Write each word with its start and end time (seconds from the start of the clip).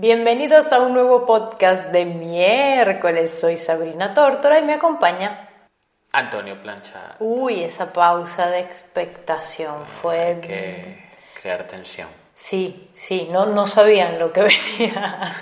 Bienvenidos 0.00 0.72
a 0.72 0.80
un 0.80 0.94
nuevo 0.94 1.26
podcast 1.26 1.92
de 1.92 2.06
miércoles. 2.06 3.38
Soy 3.38 3.58
Sabrina 3.58 4.14
Tórtora 4.14 4.58
y 4.58 4.64
me 4.64 4.72
acompaña 4.72 5.46
Antonio 6.12 6.58
Plancha. 6.62 7.16
Uy, 7.18 7.64
esa 7.64 7.92
pausa 7.92 8.48
de 8.48 8.60
expectación 8.60 9.84
fue... 10.00 10.18
Hay 10.18 10.40
que 10.40 11.04
crear 11.42 11.66
tensión. 11.66 12.08
Sí, 12.40 12.90
sí, 12.94 13.28
no, 13.30 13.44
no 13.44 13.66
sabían 13.66 14.18
lo 14.18 14.32
que 14.32 14.40
venía. 14.78 15.36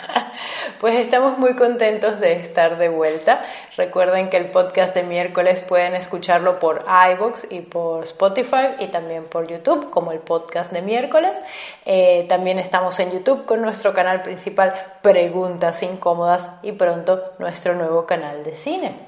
Pues 0.80 0.98
estamos 0.98 1.38
muy 1.38 1.54
contentos 1.54 2.18
de 2.18 2.32
estar 2.32 2.76
de 2.76 2.88
vuelta. 2.88 3.44
Recuerden 3.76 4.28
que 4.28 4.36
el 4.36 4.50
podcast 4.50 4.96
de 4.96 5.04
miércoles 5.04 5.60
pueden 5.60 5.94
escucharlo 5.94 6.58
por 6.58 6.84
iVoox 7.12 7.52
y 7.52 7.60
por 7.60 8.02
Spotify 8.02 8.70
y 8.80 8.88
también 8.88 9.22
por 9.26 9.46
YouTube 9.46 9.90
como 9.90 10.10
el 10.10 10.18
podcast 10.18 10.72
de 10.72 10.82
miércoles. 10.82 11.40
Eh, 11.86 12.26
también 12.28 12.58
estamos 12.58 12.98
en 12.98 13.12
YouTube 13.12 13.46
con 13.46 13.62
nuestro 13.62 13.94
canal 13.94 14.22
principal 14.22 14.74
Preguntas 15.00 15.84
Incómodas 15.84 16.48
y 16.62 16.72
pronto 16.72 17.32
nuestro 17.38 17.76
nuevo 17.76 18.06
canal 18.06 18.42
de 18.42 18.56
cine. 18.56 18.98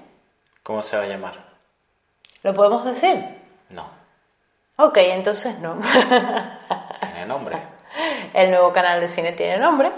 ¿Cómo 0.63 0.83
se 0.83 0.97
va 0.97 1.03
a 1.03 1.09
llamar? 1.09 1.35
¿Lo 2.45 2.55
podemos 2.55 2.85
decir? 2.85 3.17
No. 3.71 3.91
Ok, 4.77 4.97
entonces 4.99 5.59
no. 5.59 5.77
Tiene 7.01 7.27
nombre. 7.27 7.80
El 8.35 8.51
nuevo 8.51 8.73
canal 8.73 9.01
de 9.01 9.09
cine 9.09 9.33
tiene 9.33 9.59
nombre. 9.59 9.91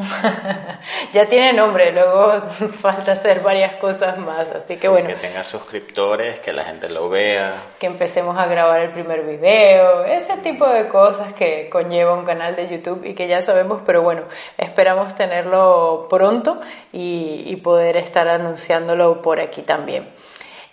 ya 1.12 1.26
tiene 1.26 1.52
nombre, 1.52 1.92
luego 1.92 2.40
falta 2.80 3.12
hacer 3.12 3.40
varias 3.40 3.76
cosas 3.76 4.16
más, 4.18 4.48
así 4.50 4.74
que 4.76 4.82
Sí, 4.82 4.88
bueno, 4.88 5.08
Que 5.08 5.14
tenga 5.14 5.44
suscriptores, 5.44 6.40
que 6.40 6.52
la 6.52 6.64
gente 6.64 6.88
lo 6.88 7.10
vea. 7.10 7.54
que 7.78 7.86
empecemos 7.86 8.38
a 8.38 8.46
grabar 8.46 8.80
el 8.80 8.90
primer 8.90 9.22
video, 9.22 10.04
ese 10.04 10.38
tipo 10.38 10.66
de 10.66 10.88
cosas 10.88 11.34
que 11.34 11.68
conlleva 11.68 12.14
un 12.14 12.24
canal 12.24 12.56
de 12.56 12.68
YouTube 12.68 13.04
y 13.04 13.14
que 13.14 13.28
ya 13.28 13.42
sabemos, 13.42 13.82
pero 13.84 14.02
bueno, 14.02 14.22
esperamos 14.56 15.14
tenerlo 15.14 16.06
pronto 16.08 16.60
y, 16.92 17.42
y 17.46 17.56
poder 17.56 17.96
estar 17.98 18.26
anunciándolo 18.28 19.20
por 19.20 19.40
aquí 19.40 19.62
también. 19.62 20.08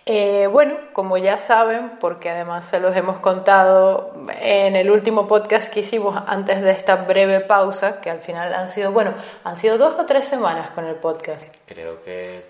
Eh, 0.09 0.47
bueno, 0.47 0.77
como 0.94 1.17
ya 1.17 1.38
saben, 1.38 1.97
porque 2.00 2.30
además 2.30 2.66
se 2.66 2.80
los 2.80 2.95
hemos 2.95 3.19
contado 3.19 4.13
en 4.39 4.77
el 4.77 4.89
último 4.89 5.27
podcast 5.27 5.69
que 5.69 5.81
hicimos 5.81 6.17
antes 6.27 6.61
de 6.61 6.72
esta 6.72 6.95
breve 6.95 7.41
pausa, 7.41 8.00
que 8.00 8.09
al 8.09 8.22
final 8.22 8.53
han 8.53 8.69
sido, 8.69 8.94
bueno, 8.94 9.13
han 9.44 9.58
sido 9.58 9.78
dos 9.78 9.95
o 10.00 10.05
tres 10.05 10.25
semanas 10.25 10.72
con 10.72 10.85
el 10.85 10.95
podcast. 10.95 11.44
Creo 11.66 12.02
que 12.02 12.45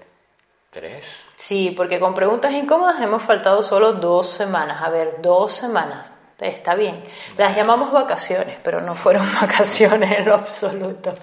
tres. 0.69 1.03
Sí, 1.35 1.73
porque 1.75 2.00
con 2.00 2.13
preguntas 2.13 2.53
incómodas 2.53 3.02
hemos 3.02 3.23
faltado 3.23 3.63
solo 3.63 3.94
dos 3.94 4.30
semanas. 4.30 4.80
A 4.83 4.91
ver, 4.91 5.19
dos 5.19 5.52
semanas. 5.53 6.11
Está 6.39 6.75
bien. 6.75 7.03
Las 7.38 7.55
llamamos 7.55 7.91
vacaciones, 7.91 8.59
pero 8.61 8.81
no 8.81 8.94
fueron 8.94 9.28
vacaciones 9.41 10.19
en 10.19 10.25
lo 10.25 10.35
absoluto. 10.35 11.16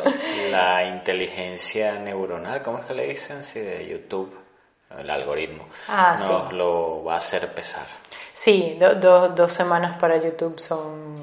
La 0.50 0.84
inteligencia 0.84 1.96
neuronal, 2.00 2.60
¿cómo 2.60 2.78
es 2.78 2.86
que 2.86 2.94
le 2.94 3.06
dicen? 3.06 3.44
Sí, 3.44 3.60
de 3.60 3.86
YouTube. 3.86 4.43
El 4.98 5.10
algoritmo. 5.10 5.64
Ah, 5.88 6.16
nos 6.18 6.48
sí. 6.50 6.56
lo 6.56 7.04
va 7.04 7.14
a 7.14 7.18
hacer 7.18 7.52
pesar. 7.54 7.86
Sí, 8.32 8.76
do- 8.80 8.94
do- 8.96 9.28
dos 9.28 9.52
semanas 9.52 9.96
para 9.98 10.16
YouTube 10.16 10.58
son, 10.58 11.14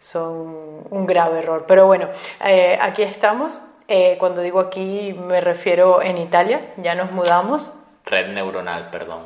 son 0.00 0.82
un 0.90 1.06
grave 1.06 1.38
error. 1.40 1.64
Pero 1.66 1.86
bueno, 1.86 2.08
eh, 2.44 2.78
aquí 2.80 3.02
estamos. 3.02 3.60
Eh, 3.88 4.16
cuando 4.18 4.40
digo 4.42 4.58
aquí 4.58 5.12
me 5.12 5.40
refiero 5.40 6.02
en 6.02 6.18
Italia. 6.18 6.72
Ya 6.78 6.94
nos 6.94 7.12
mudamos. 7.12 7.72
Red 8.04 8.28
neuronal, 8.32 8.90
perdón. 8.90 9.20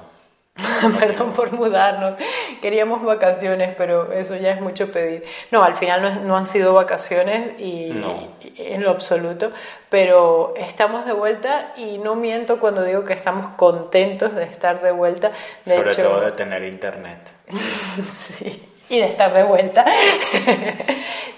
Perdón 0.98 1.32
por 1.32 1.52
mudarnos. 1.52 2.16
Queríamos 2.60 3.02
vacaciones, 3.02 3.74
pero 3.76 4.12
eso 4.12 4.36
ya 4.36 4.52
es 4.52 4.60
mucho 4.60 4.90
pedir. 4.92 5.24
No, 5.50 5.62
al 5.62 5.74
final 5.76 6.02
no, 6.02 6.10
no 6.26 6.36
han 6.36 6.46
sido 6.46 6.74
vacaciones 6.74 7.58
y, 7.58 7.90
No. 7.94 8.28
y- 8.42 8.52
en 8.56 8.82
lo 8.82 8.90
absoluto, 8.90 9.50
pero 9.88 10.54
estamos 10.56 11.06
de 11.06 11.12
vuelta 11.12 11.72
y 11.76 11.98
no 11.98 12.14
miento 12.14 12.60
cuando 12.60 12.82
digo 12.84 13.04
que 13.04 13.12
estamos 13.14 13.54
contentos 13.56 14.34
de 14.34 14.44
estar 14.44 14.82
de 14.82 14.92
vuelta. 14.92 15.32
De 15.64 15.76
Sobre 15.76 15.92
hecho, 15.92 16.02
todo 16.02 16.20
de 16.20 16.32
tener 16.32 16.64
internet. 16.64 17.18
Sí, 18.08 18.66
y 18.88 18.98
de 18.98 19.06
estar 19.06 19.32
de 19.32 19.42
vuelta. 19.44 19.84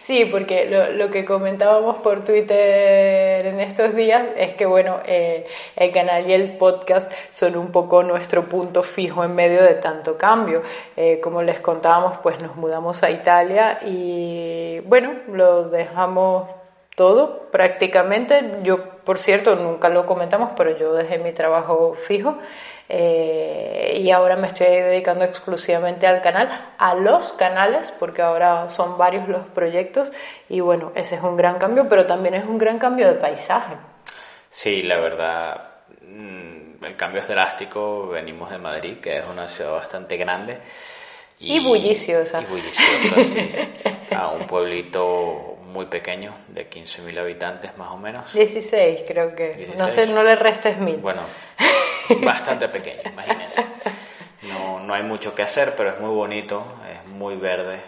Sí, 0.04 0.24
porque 0.26 0.66
lo, 0.66 0.92
lo 0.92 1.10
que 1.10 1.24
comentábamos 1.24 1.98
por 1.98 2.24
Twitter 2.24 3.46
en 3.46 3.60
estos 3.60 3.94
días 3.94 4.28
es 4.36 4.54
que, 4.54 4.66
bueno, 4.66 5.00
eh, 5.06 5.46
el 5.76 5.92
canal 5.92 6.28
y 6.28 6.32
el 6.32 6.56
podcast 6.56 7.10
son 7.30 7.56
un 7.56 7.72
poco 7.72 8.02
nuestro 8.02 8.44
punto 8.44 8.82
fijo 8.82 9.24
en 9.24 9.34
medio 9.34 9.62
de 9.62 9.74
tanto 9.74 10.16
cambio. 10.16 10.62
Eh, 10.96 11.20
como 11.22 11.42
les 11.42 11.60
contábamos, 11.60 12.18
pues 12.18 12.40
nos 12.40 12.56
mudamos 12.56 13.02
a 13.02 13.10
Italia 13.10 13.80
y, 13.84 14.80
bueno, 14.80 15.14
lo 15.28 15.68
dejamos 15.68 16.61
todo 16.94 17.48
prácticamente. 17.50 18.42
Yo, 18.62 18.82
por 19.04 19.18
cierto, 19.18 19.54
nunca 19.56 19.88
lo 19.88 20.06
comentamos, 20.06 20.50
pero 20.56 20.76
yo 20.76 20.92
dejé 20.92 21.18
mi 21.18 21.32
trabajo 21.32 21.94
fijo 21.94 22.38
eh, 22.88 23.98
y 24.02 24.10
ahora 24.10 24.36
me 24.36 24.48
estoy 24.48 24.66
dedicando 24.66 25.24
exclusivamente 25.24 26.06
al 26.06 26.20
canal, 26.20 26.74
a 26.78 26.94
los 26.94 27.32
canales, 27.32 27.90
porque 27.98 28.22
ahora 28.22 28.68
son 28.70 28.98
varios 28.98 29.28
los 29.28 29.46
proyectos 29.46 30.12
y 30.48 30.60
bueno, 30.60 30.92
ese 30.94 31.16
es 31.16 31.22
un 31.22 31.36
gran 31.36 31.58
cambio, 31.58 31.88
pero 31.88 32.06
también 32.06 32.34
es 32.34 32.44
un 32.44 32.58
gran 32.58 32.78
cambio 32.78 33.08
de 33.08 33.14
paisaje. 33.14 33.74
Sí, 34.50 34.82
la 34.82 34.98
verdad, 34.98 35.70
mm, 36.02 36.84
el 36.84 36.96
cambio 36.96 37.22
es 37.22 37.28
drástico. 37.28 38.08
Venimos 38.08 38.50
de 38.50 38.58
Madrid, 38.58 38.98
que 38.98 39.18
es 39.18 39.24
una 39.26 39.48
ciudad 39.48 39.72
bastante 39.72 40.18
grande. 40.18 40.58
Y 41.40 41.58
bulliciosa. 41.60 42.42
Y 42.42 42.44
bulliciosa, 42.44 43.24
sí. 43.24 43.50
A 44.14 44.28
un 44.28 44.46
pueblito 44.46 45.51
muy 45.72 45.86
pequeño, 45.86 46.34
de 46.48 46.68
15.000 46.68 47.18
habitantes 47.18 47.76
más 47.76 47.88
o 47.88 47.96
menos. 47.96 48.32
16 48.32 49.02
creo 49.06 49.34
que, 49.34 49.48
no 49.76 49.86
16. 49.86 49.90
sé, 49.90 50.06
no 50.14 50.22
le 50.22 50.36
restes 50.36 50.78
mil. 50.78 50.96
Bueno, 50.96 51.22
bastante 52.22 52.68
pequeño, 52.68 53.02
imagínense. 53.06 53.64
No, 54.42 54.80
no 54.80 54.94
hay 54.94 55.02
mucho 55.02 55.34
que 55.34 55.42
hacer, 55.42 55.74
pero 55.76 55.90
es 55.90 56.00
muy 56.00 56.10
bonito, 56.10 56.64
es 56.90 57.06
muy 57.08 57.36
verde, 57.36 57.80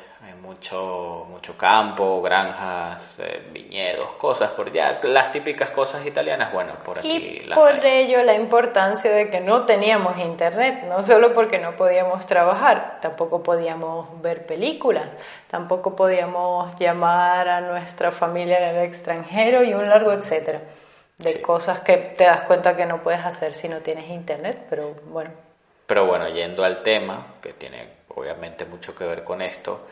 mucho, 0.44 1.26
mucho 1.30 1.56
campo, 1.56 2.20
granjas, 2.22 3.14
eh, 3.18 3.42
viñedos, 3.52 4.12
cosas, 4.12 4.50
por 4.50 4.72
ya 4.72 5.00
las 5.02 5.32
típicas 5.32 5.70
cosas 5.70 6.04
italianas, 6.06 6.52
bueno, 6.52 6.74
por 6.84 6.98
aquí 6.98 7.08
Y 7.08 7.40
las 7.44 7.58
por 7.58 7.72
hay. 7.72 8.04
ello 8.04 8.22
la 8.22 8.34
importancia 8.34 9.10
de 9.10 9.30
que 9.30 9.40
no 9.40 9.64
teníamos 9.64 10.18
internet, 10.18 10.84
no 10.88 11.02
solo 11.02 11.32
porque 11.34 11.58
no 11.58 11.74
podíamos 11.76 12.26
trabajar, 12.26 12.98
tampoco 13.00 13.42
podíamos 13.42 14.20
ver 14.22 14.46
películas, 14.46 15.06
tampoco 15.50 15.96
podíamos 15.96 16.78
llamar 16.78 17.48
a 17.48 17.60
nuestra 17.60 18.12
familia 18.12 18.58
en 18.58 18.76
el 18.76 18.84
extranjero 18.84 19.64
y 19.64 19.74
un 19.74 19.88
largo 19.88 20.12
etcétera 20.12 20.60
de 21.18 21.32
Sí. 21.34 21.40
cosas 21.42 21.80
que 21.80 21.96
te 21.96 22.24
das 22.24 22.42
cuenta 22.42 22.76
que 22.76 22.86
no 22.86 23.02
puedes 23.02 23.24
hacer 23.24 23.54
si 23.54 23.68
no 23.68 23.78
tienes 23.78 24.10
internet, 24.10 24.66
pero 24.68 24.94
bueno, 25.06 25.30
Pero 25.86 26.06
bueno, 26.06 26.28
yendo 26.28 26.64
al 26.64 26.82
tema, 26.82 27.26
que 27.42 27.52
tiene 27.52 27.88
obviamente 28.16 28.64
mucho 28.64 28.94
que 28.96 29.04
ver 29.04 29.22
con 29.22 29.42
esto, 29.42 29.86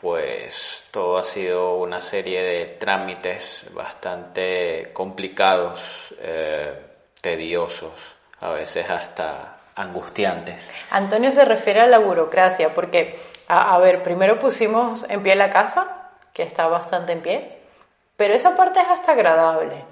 pues 0.00 0.84
todo 0.90 1.18
ha 1.18 1.24
sido 1.24 1.76
una 1.76 2.00
serie 2.00 2.42
de 2.42 2.66
trámites 2.66 3.66
bastante 3.72 4.90
complicados, 4.92 6.14
eh, 6.20 6.72
tediosos, 7.20 8.14
a 8.40 8.50
veces 8.50 8.88
hasta 8.88 9.56
angustiantes. 9.74 10.68
Antonio 10.90 11.30
se 11.30 11.44
refiere 11.44 11.80
a 11.80 11.86
la 11.86 11.98
burocracia, 11.98 12.74
porque, 12.74 13.18
a, 13.48 13.74
a 13.74 13.78
ver, 13.78 14.02
primero 14.02 14.38
pusimos 14.38 15.04
en 15.08 15.22
pie 15.22 15.34
la 15.34 15.50
casa, 15.50 16.10
que 16.32 16.42
está 16.42 16.68
bastante 16.68 17.12
en 17.12 17.22
pie, 17.22 17.58
pero 18.16 18.34
esa 18.34 18.56
parte 18.56 18.80
es 18.80 18.88
hasta 18.88 19.12
agradable. 19.12 19.84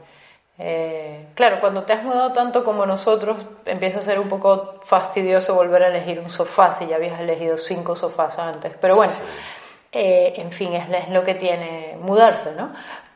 Eh, 0.57 1.27
claro, 1.35 1.59
cuando 1.59 1.83
te 1.83 1.93
has 1.93 2.05
mudado 2.05 2.33
tanto 2.33 2.63
como 2.63 2.87
nosotros, 2.87 3.39
empieza 3.65 3.99
a 3.99 4.03
ser 4.03 4.21
un 4.21 4.29
poco 4.29 4.79
fastidioso 4.87 5.55
volver 5.55 5.83
a 5.83 5.89
elegir 5.89 6.21
un 6.21 6.31
sofá 6.31 6.73
si 6.73 6.87
ya 6.87 6.97
habías 6.97 7.21
elegido 7.21 7.57
cinco 7.59 7.97
sofás 7.97 8.39
antes. 8.39 8.73
Pero 8.81 8.95
bueno, 8.95 9.13
Sí. 9.13 9.23
Eh, 9.95 10.35
en 10.37 10.51
fin, 10.53 10.75
es, 10.75 10.89
es 10.91 11.09
lo 11.11 11.23
que 11.25 11.35
tiene 11.35 11.97
mudarse, 12.01 12.53
¿no? 12.53 12.73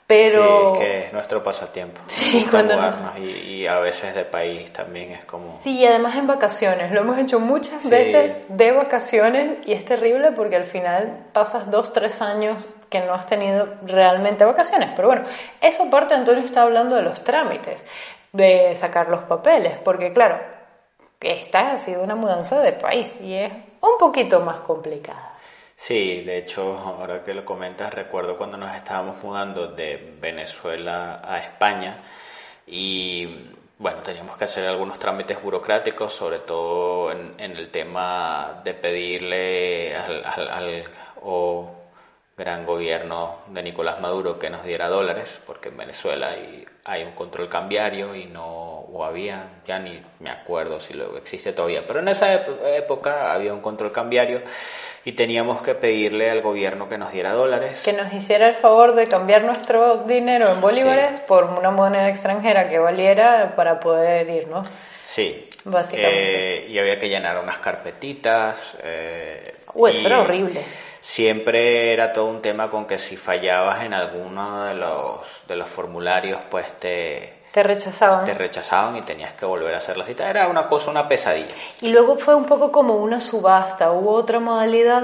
Pero... 0.06 0.42
Sí, 0.42 0.64
es 0.72 0.78
que 0.78 0.98
es 1.06 1.12
nuestro 1.12 1.42
pasatiempo. 1.42 2.00
Sí, 2.06 2.46
cuando 2.50 2.74
no- 2.76 2.80
mudarnos 2.82 3.18
y, 3.18 3.22
y 3.30 3.66
a 3.66 3.78
veces 3.80 4.14
de 4.14 4.24
país 4.24 4.72
también 4.72 5.10
es 5.10 5.24
como... 5.26 5.60
Sí, 5.62 5.76
y 5.78 5.84
además 5.86 6.16
en 6.16 6.26
vacaciones. 6.26 6.90
Lo 6.92 7.00
hemos 7.02 7.18
hecho 7.18 7.38
muchas 7.40 7.82
Sí. 7.82 7.90
veces 7.90 8.36
de 8.48 8.72
vacaciones 8.72 9.58
y 9.66 9.72
es 9.74 9.84
terrible 9.84 10.32
porque 10.32 10.56
al 10.56 10.64
final 10.64 11.26
pasas 11.34 11.70
dos, 11.70 11.92
tres 11.92 12.22
años 12.22 12.64
que 12.88 13.00
no 13.00 13.12
has 13.12 13.26
tenido 13.26 13.68
realmente 13.82 14.46
vacaciones. 14.46 14.88
Pero 14.96 15.08
bueno, 15.08 15.24
eso 15.60 15.82
aparte 15.82 16.14
Antonio 16.14 16.42
está 16.42 16.62
hablando 16.62 16.96
de 16.96 17.02
los 17.02 17.22
trámites, 17.22 17.84
de 18.32 18.74
sacar 18.76 19.10
los 19.10 19.24
papeles, 19.24 19.76
porque 19.84 20.14
claro, 20.14 20.40
que 21.18 21.38
esta 21.38 21.72
ha 21.72 21.76
sido 21.76 22.02
una 22.02 22.14
mudanza 22.14 22.60
de 22.60 22.72
país 22.72 23.14
y 23.20 23.34
es 23.34 23.52
un 23.82 23.98
poquito 23.98 24.40
más 24.40 24.60
complicada. 24.60 25.27
Sí, 25.80 26.22
de 26.24 26.38
hecho, 26.38 26.76
ahora 26.76 27.22
que 27.24 27.32
lo 27.34 27.44
comentas, 27.44 27.94
recuerdo 27.94 28.36
cuando 28.36 28.56
nos 28.56 28.74
estábamos 28.76 29.22
mudando 29.22 29.68
de 29.68 30.16
Venezuela 30.20 31.20
a 31.24 31.38
España 31.38 32.02
y 32.66 33.26
bueno, 33.78 34.00
teníamos 34.02 34.36
que 34.36 34.44
hacer 34.44 34.66
algunos 34.66 34.98
trámites 34.98 35.40
burocráticos, 35.40 36.12
sobre 36.12 36.40
todo 36.40 37.12
en, 37.12 37.34
el 37.38 37.70
tema 37.70 38.60
de 38.64 38.74
pedirle 38.74 39.94
al, 39.96 40.24
al- 40.24 40.48
al- 40.50 40.84
o 41.22 41.74
gran 42.38 42.64
gobierno 42.64 43.38
de 43.48 43.62
Nicolás 43.64 44.00
Maduro 44.00 44.38
que 44.38 44.48
nos 44.48 44.64
diera 44.64 44.88
dólares, 44.88 45.40
porque 45.44 45.70
en 45.70 45.76
Venezuela 45.76 46.28
hay, 46.28 46.64
hay 46.84 47.02
un 47.02 47.12
control 47.12 47.48
cambiario 47.48 48.14
y 48.14 48.26
no, 48.26 48.44
o 48.44 49.04
había, 49.04 49.48
ya 49.66 49.80
ni 49.80 50.00
me 50.20 50.30
acuerdo 50.30 50.78
si 50.78 50.94
lo 50.94 51.16
existe 51.16 51.52
todavía, 51.52 51.84
pero 51.86 51.98
en 51.98 52.08
esa 52.08 52.32
época 52.76 53.32
había 53.32 53.52
un 53.52 53.60
control 53.60 53.90
cambiario 53.90 54.40
y 55.04 55.12
teníamos 55.12 55.62
que 55.62 55.74
pedirle 55.74 56.30
al 56.30 56.42
gobierno 56.42 56.88
que 56.88 56.96
nos 56.96 57.12
diera 57.12 57.32
dólares. 57.32 57.80
Que 57.84 57.92
nos 57.92 58.12
hiciera 58.12 58.48
el 58.48 58.54
favor 58.54 58.94
de 58.94 59.06
cambiar 59.06 59.42
nuestro 59.42 60.04
dinero 60.04 60.52
en 60.52 60.60
bolívares 60.60 61.18
por 61.20 61.44
una 61.44 61.70
moneda 61.70 62.08
extranjera 62.08 62.68
que 62.68 62.78
valiera 62.78 63.54
para 63.56 63.80
poder 63.80 64.28
irnos. 64.28 64.68
Sí. 65.02 65.47
Básicamente. 65.70 66.66
Eh, 66.66 66.68
y 66.68 66.78
había 66.78 66.98
que 66.98 67.08
llenar 67.08 67.38
unas 67.42 67.58
carpetitas. 67.58 68.76
Eh, 68.82 69.54
eso 69.74 70.06
era 70.06 70.20
horrible 70.20 70.62
siempre 71.00 71.92
era 71.92 72.12
todo 72.12 72.26
un 72.26 72.42
tema 72.42 72.70
con 72.70 72.84
que 72.86 72.98
si 72.98 73.16
fallabas 73.16 73.82
en 73.82 73.94
alguno 73.94 74.64
de 74.64 74.74
los, 74.74 75.20
de 75.46 75.56
los 75.56 75.66
formularios, 75.66 76.38
pues 76.50 76.70
te, 76.78 77.38
te 77.50 77.62
rechazaban. 77.62 78.24
Te 78.26 78.34
rechazaban 78.34 78.96
y 78.96 79.02
tenías 79.02 79.32
que 79.32 79.46
volver 79.46 79.74
a 79.74 79.78
hacer 79.78 79.96
la 79.96 80.04
cita. 80.04 80.28
Era 80.28 80.48
una 80.48 80.66
cosa, 80.66 80.90
una 80.90 81.08
pesadilla. 81.08 81.54
Y 81.80 81.88
luego 81.88 82.16
fue 82.16 82.34
un 82.34 82.44
poco 82.44 82.70
como 82.70 82.96
una 82.96 83.20
subasta. 83.20 83.90
Hubo 83.92 84.12
otra 84.12 84.38
modalidad 84.38 85.02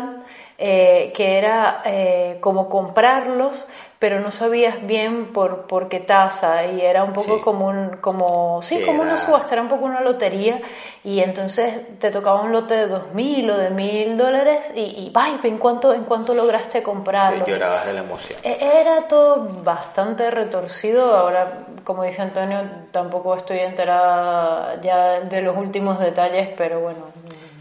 eh, 0.58 1.12
que 1.16 1.38
era 1.38 1.82
eh, 1.84 2.36
como 2.40 2.68
comprarlos, 2.68 3.66
pero 4.04 4.20
no 4.20 4.30
sabías 4.30 4.86
bien 4.86 5.32
por, 5.32 5.62
por 5.62 5.88
qué 5.88 5.98
tasa 5.98 6.66
y 6.66 6.82
era 6.82 7.04
un 7.04 7.14
poco 7.14 7.40
como 7.40 7.68
un, 7.68 7.96
como, 8.02 8.60
sí, 8.60 8.82
como 8.84 9.00
una 9.00 9.16
subasta, 9.16 9.54
era 9.54 9.62
un 9.62 9.68
poco 9.70 9.86
una 9.86 10.02
lotería 10.02 10.60
y 11.02 11.20
entonces 11.20 11.98
te 11.98 12.10
tocaba 12.10 12.42
un 12.42 12.52
lote 12.52 12.74
de 12.74 12.86
dos 12.86 13.14
mil 13.14 13.48
o 13.48 13.56
de 13.56 13.70
mil 13.70 14.18
dólares 14.18 14.74
y, 14.76 14.80
y 14.80 15.12
¡ay! 15.14 15.40
¿en 15.44 15.56
cuánto, 15.56 15.94
¿en 15.94 16.04
cuánto 16.04 16.34
lograste 16.34 16.82
comprarlo? 16.82 17.44
Y 17.46 17.50
llorabas 17.50 17.86
de 17.86 17.92
la 17.94 18.00
emoción. 18.00 18.38
E, 18.42 18.58
era 18.78 19.08
todo 19.08 19.36
bastante 19.62 20.30
retorcido, 20.30 21.16
ahora 21.16 21.64
como 21.82 22.04
dice 22.04 22.20
Antonio, 22.20 22.60
tampoco 22.90 23.34
estoy 23.34 23.60
enterada 23.60 24.78
ya 24.82 25.20
de 25.20 25.40
los 25.40 25.56
últimos 25.56 25.98
detalles, 25.98 26.50
pero 26.58 26.80
bueno, 26.80 27.06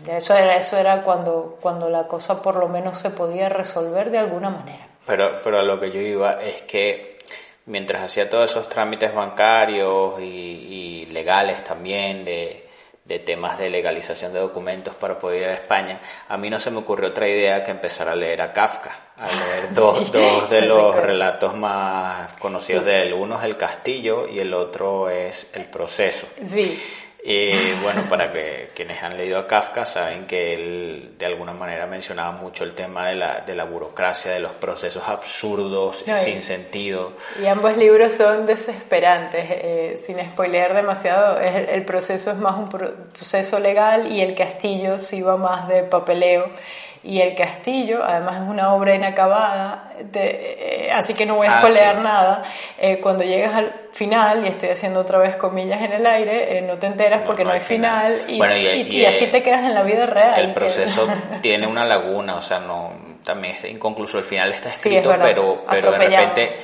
eso 0.09 0.35
era, 0.35 0.57
eso 0.57 0.75
era 0.75 1.03
cuando, 1.03 1.57
cuando 1.61 1.89
la 1.89 2.05
cosa 2.05 2.41
por 2.41 2.57
lo 2.57 2.67
menos 2.67 2.97
se 2.97 3.11
podía 3.11 3.47
resolver 3.47 4.11
de 4.11 4.17
alguna 4.17 4.49
manera. 4.49 4.92
Pero, 5.05 5.41
pero 5.43 5.59
a 5.59 5.63
lo 5.63 5.79
que 5.79 5.91
yo 5.91 5.99
iba 5.99 6.41
es 6.41 6.61
que 6.63 7.17
mientras 7.65 8.03
hacía 8.03 8.29
todos 8.29 8.51
esos 8.51 8.67
trámites 8.67 9.13
bancarios 9.13 10.19
y, 10.21 11.07
legales 11.11 11.63
también 11.63 12.25
de, 12.25 12.63
de, 13.05 13.19
temas 13.19 13.59
de 13.59 13.69
legalización 13.69 14.33
de 14.33 14.39
documentos 14.39 14.95
para 14.95 15.19
poder 15.19 15.41
ir 15.43 15.47
a 15.49 15.53
España, 15.53 16.01
a 16.27 16.37
mí 16.37 16.49
no 16.49 16.59
se 16.59 16.71
me 16.71 16.79
ocurrió 16.79 17.09
otra 17.09 17.27
idea 17.27 17.63
que 17.63 17.71
empezar 17.71 18.07
a 18.07 18.15
leer 18.15 18.41
a 18.41 18.51
Kafka, 18.51 18.91
a 19.17 19.27
leer 19.27 19.73
dos, 19.73 20.11
dos 20.11 20.49
de 20.49 20.61
los 20.63 20.95
relatos 20.95 21.55
más 21.55 22.33
conocidos 22.33 22.85
de 22.85 23.03
él. 23.03 23.13
Uno 23.13 23.37
es 23.37 23.45
El 23.45 23.57
Castillo 23.57 24.27
y 24.27 24.39
el 24.39 24.53
otro 24.53 25.09
es 25.09 25.51
El 25.53 25.65
Proceso. 25.65 26.27
Sí. 26.49 26.81
Y 27.25 27.51
bueno, 27.81 28.01
para 28.09 28.33
que 28.33 28.71
quienes 28.75 29.01
han 29.01 29.15
leído 29.15 29.39
a 29.39 29.47
Kafka 29.47 29.85
saben 29.85 30.27
que 30.27 30.55
él 30.55 31.11
de 31.17 31.25
alguna 31.25 31.53
manera 31.53 31.87
mencionaba 31.87 32.31
mucho 32.31 32.65
el 32.65 32.73
tema 32.73 33.07
de 33.07 33.15
la, 33.15 33.39
de 33.39 33.55
la 33.55 33.63
burocracia, 33.63 34.31
de 34.31 34.41
los 34.41 34.51
procesos 34.51 35.03
absurdos, 35.07 36.03
sin 36.21 36.43
sentido. 36.43 37.13
Y 37.41 37.45
ambos 37.45 37.77
libros 37.77 38.11
son 38.11 38.45
desesperantes, 38.45 39.45
eh, 39.49 39.93
sin 39.95 40.19
spoilear 40.19 40.73
demasiado, 40.73 41.39
el 41.39 41.85
proceso 41.85 42.31
es 42.31 42.37
más 42.37 42.57
un 42.57 42.67
proceso 42.67 43.57
legal 43.57 44.11
y 44.11 44.19
el 44.19 44.35
castillo 44.35 44.97
sí 44.97 45.21
va 45.21 45.37
más 45.37 45.69
de 45.69 45.83
papeleo 45.83 46.47
y 47.03 47.19
el 47.19 47.35
castillo, 47.35 48.01
además 48.01 48.43
es 48.43 48.49
una 48.49 48.73
obra 48.73 48.95
inacabada, 48.95 49.91
eh, 50.13 50.89
así 50.93 51.13
que 51.13 51.25
no 51.25 51.35
voy 51.35 51.47
a 51.47 51.59
ah, 51.59 51.93
nada. 52.01 52.43
Eh, 52.77 52.99
cuando 53.01 53.25
llegas 53.25 53.53
al 53.55 53.73
final, 53.91 54.45
y 54.45 54.49
estoy 54.49 54.69
haciendo 54.69 55.01
otra 55.01 55.19
vez 55.19 55.35
comillas 55.35 55.81
en 55.81 55.91
el 55.91 56.05
aire, 56.05 56.57
eh, 56.57 56.61
no 56.61 56.77
te 56.77 56.87
enteras 56.87 57.23
porque 57.25 57.43
no, 57.43 57.51
hay 57.51 57.59
final, 57.59 58.21
y, 58.29 59.05
así 59.05 59.27
te 59.27 59.43
quedas 59.43 59.63
en 59.65 59.73
la 59.73 59.83
vida 59.83 60.05
real. 60.05 60.39
El 60.39 60.53
proceso 60.53 61.05
tiene 61.41 61.67
una 61.67 61.83
laguna, 61.85 62.37
o 62.37 62.41
sea, 62.41 62.59
no 62.59 62.93
también 63.25 63.57
es 63.57 63.65
inconcluso, 63.65 64.17
el 64.17 64.23
final 64.23 64.53
está 64.53 64.69
escrito, 64.69 65.13
pero, 65.21 65.63
pero 65.69 65.91
de 65.91 65.97
repente 65.99 66.55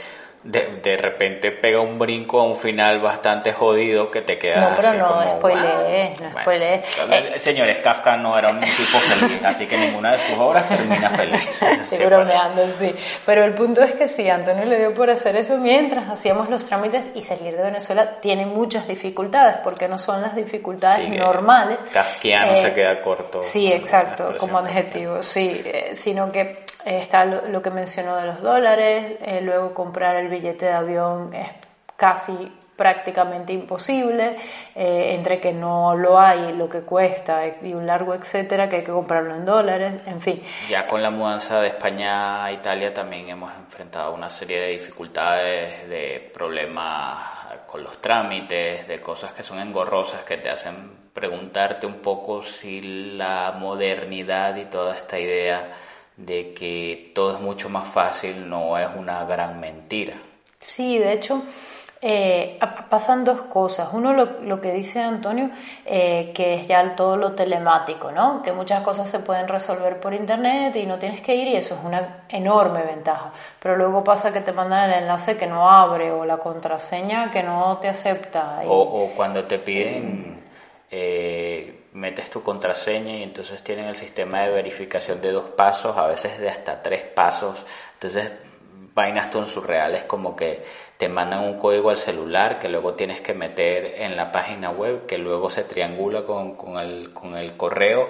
de, 0.43 0.79
de, 0.81 0.95
repente 0.95 1.51
pega 1.51 1.81
un 1.81 1.99
brinco 1.99 2.39
a 2.39 2.43
un 2.43 2.55
final 2.55 3.01
bastante 3.01 3.51
jodido 3.51 4.09
que 4.09 4.21
te 4.21 4.39
queda 4.39 4.69
no, 4.69 4.75
pero 4.77 4.87
así 4.87 4.97
no, 4.97 5.07
como, 5.07 5.37
spoileé, 5.37 6.11
no 6.21 6.41
spoileé. 6.41 6.81
Eh, 7.11 7.39
señores, 7.39 7.79
Kafka 7.79 8.15
no 8.15 8.37
era 8.37 8.51
un 8.51 8.61
tipo 8.61 8.99
feliz, 8.99 9.43
así 9.43 9.67
que 9.67 9.77
ninguna 9.77 10.13
de 10.13 10.19
sus 10.19 10.37
obras 10.37 10.69
termina 10.69 11.09
feliz. 11.09 11.61
Estoy 11.83 12.05
bromeando, 12.05 12.69
sí. 12.69 12.95
Pero 13.25 13.43
el 13.43 13.53
punto 13.53 13.83
es 13.83 13.93
que 13.95 14.07
sí, 14.07 14.29
Antonio 14.29 14.63
le 14.63 14.79
dio 14.79 14.93
por 14.93 15.09
hacer 15.09 15.35
eso 15.35 15.57
mientras 15.57 16.09
hacíamos 16.09 16.49
los 16.49 16.65
trámites 16.65 17.11
y 17.15 17.23
salir 17.23 17.57
de 17.57 17.63
Venezuela 17.63 18.19
tiene 18.21 18.45
muchas 18.45 18.87
dificultades, 18.87 19.57
porque 19.61 19.89
no 19.89 19.99
son 19.99 20.21
las 20.21 20.37
dificultades 20.37 21.09
normales. 21.09 21.79
Kafkiano 21.91 22.55
se 22.55 22.67
eh, 22.67 22.73
queda 22.73 23.01
corto. 23.01 23.43
Sí, 23.43 23.69
exacto, 23.71 24.35
como 24.37 24.59
adjetivo, 24.59 25.21
sí, 25.21 25.61
eh, 25.65 25.91
sino 25.93 26.31
que 26.31 26.68
está 26.85 27.25
lo, 27.25 27.61
que 27.61 27.71
mencionó 27.71 28.15
de 28.15 28.27
los 28.27 28.41
dólares, 28.41 29.17
eh, 29.21 29.41
luego 29.41 29.73
comprar 29.73 30.15
el 30.15 30.29
billete 30.29 30.65
de 30.65 30.73
avión 30.73 31.33
es 31.33 31.49
casi 31.95 32.51
prácticamente 32.79 33.51
imposible, 33.51 34.37
eh, 34.73 35.13
entre 35.13 35.41
que 35.41 35.51
no 35.51 35.95
lo 35.95 36.17
hay, 36.17 36.53
lo 36.53 36.69
que 36.69 36.79
cuesta 36.81 37.41
y 37.61 37.73
un 37.73 37.85
largo 37.85 38.13
etcétera, 38.13 38.69
que 38.69 38.77
hay 38.77 38.83
que 38.83 38.91
comprarlo 38.93 39.35
en 39.35 39.45
dólares, 39.45 39.95
en 40.05 40.21
fin. 40.21 40.41
Ya 40.69 40.87
con 40.87 41.03
la 41.03 41.09
mudanza 41.09 41.59
de 41.59 41.67
España 41.67 42.45
a 42.45 42.51
Italia 42.53 42.93
también 42.93 43.27
hemos 43.27 43.51
enfrentado 43.53 44.13
una 44.13 44.29
serie 44.29 44.61
de 44.61 44.67
dificultades, 44.69 45.89
de 45.89 46.31
problemas 46.33 47.39
con 47.65 47.83
los 47.83 48.01
trámites, 48.01 48.87
de 48.87 49.01
cosas 49.01 49.33
que 49.33 49.43
son 49.43 49.59
engorrosas 49.59 50.23
que 50.23 50.37
te 50.37 50.49
hacen 50.49 51.09
preguntarte 51.13 51.85
un 51.85 51.95
poco 51.95 52.41
si 52.41 52.79
la 53.17 53.57
modernidad 53.59 54.55
y 54.55 54.65
toda 54.65 54.95
esta 54.95 55.19
idea 55.19 55.67
de 56.25 56.53
que 56.53 57.11
todo 57.15 57.33
es 57.33 57.39
mucho 57.39 57.69
más 57.69 57.87
fácil 57.87 58.49
no 58.49 58.77
es 58.77 58.89
una 58.95 59.23
gran 59.23 59.59
mentira. 59.59 60.15
Sí, 60.59 60.97
de 60.97 61.13
hecho, 61.13 61.41
eh, 62.01 62.59
pasan 62.89 63.23
dos 63.23 63.43
cosas. 63.43 63.89
Uno, 63.93 64.13
lo, 64.13 64.59
que 64.59 64.73
dice 64.73 65.01
Antonio, 65.01 65.49
eh, 65.85 66.31
que 66.33 66.55
es 66.55 66.67
ya 66.67 66.93
todo 66.95 67.15
lo 67.15 67.31
telemático, 67.31 68.11
¿no? 68.11 68.41
Que 68.43 68.51
muchas 68.51 68.83
cosas 68.83 69.09
se 69.09 69.19
pueden 69.19 69.47
resolver 69.47 69.99
por 70.01 70.13
internet 70.13 70.75
y 70.75 70.85
no 70.85 70.99
tienes 70.99 71.21
que 71.21 71.35
ir 71.35 71.47
y 71.47 71.55
eso 71.55 71.75
es 71.75 71.85
una 71.85 72.25
enorme 72.27 72.83
ventaja. 72.83 73.31
Pero 73.59 73.77
luego 73.77 74.03
pasa 74.03 74.33
que 74.33 74.41
te 74.41 74.51
mandan 74.51 74.89
el 74.89 75.03
enlace 75.03 75.37
que 75.37 75.47
no 75.47 75.69
abre 75.69 76.11
o 76.11 76.25
la 76.25 76.37
contraseña 76.37 77.31
que 77.31 77.43
no 77.43 77.77
te 77.77 77.87
acepta. 77.87 78.61
O, 78.65 79.11
cuando 79.15 79.45
te 79.45 79.59
piden... 79.59 80.37
Eh, 80.91 81.78
metes 81.93 82.29
tu 82.29 82.43
contraseña 82.43 83.17
y 83.17 83.23
entonces 83.23 83.63
tienen 83.63 83.85
el 83.85 83.95
sistema 83.95 84.41
de 84.41 84.49
verificación 84.49 85.21
de 85.21 85.31
dos 85.31 85.49
pasos, 85.49 85.97
a 85.97 86.07
veces 86.07 86.39
de 86.39 86.49
hasta 86.49 86.81
tres 86.81 87.01
pasos. 87.01 87.57
Entonces, 87.93 88.31
vainas 88.93 89.29
tan 89.29 89.47
surreales 89.47 90.05
como 90.05 90.35
que 90.35 90.63
te 90.97 91.07
mandan 91.07 91.43
un 91.43 91.57
código 91.57 91.89
al 91.89 91.97
celular 91.97 92.59
que 92.59 92.69
luego 92.69 92.93
tienes 92.93 93.21
que 93.21 93.33
meter 93.33 94.01
en 94.01 94.15
la 94.15 94.31
página 94.31 94.71
web, 94.71 95.05
que 95.05 95.17
luego 95.17 95.49
se 95.49 95.63
triangula 95.63 96.23
con, 96.23 96.55
con, 96.55 96.77
el, 96.77 97.13
con 97.13 97.35
el 97.37 97.55
correo. 97.55 98.09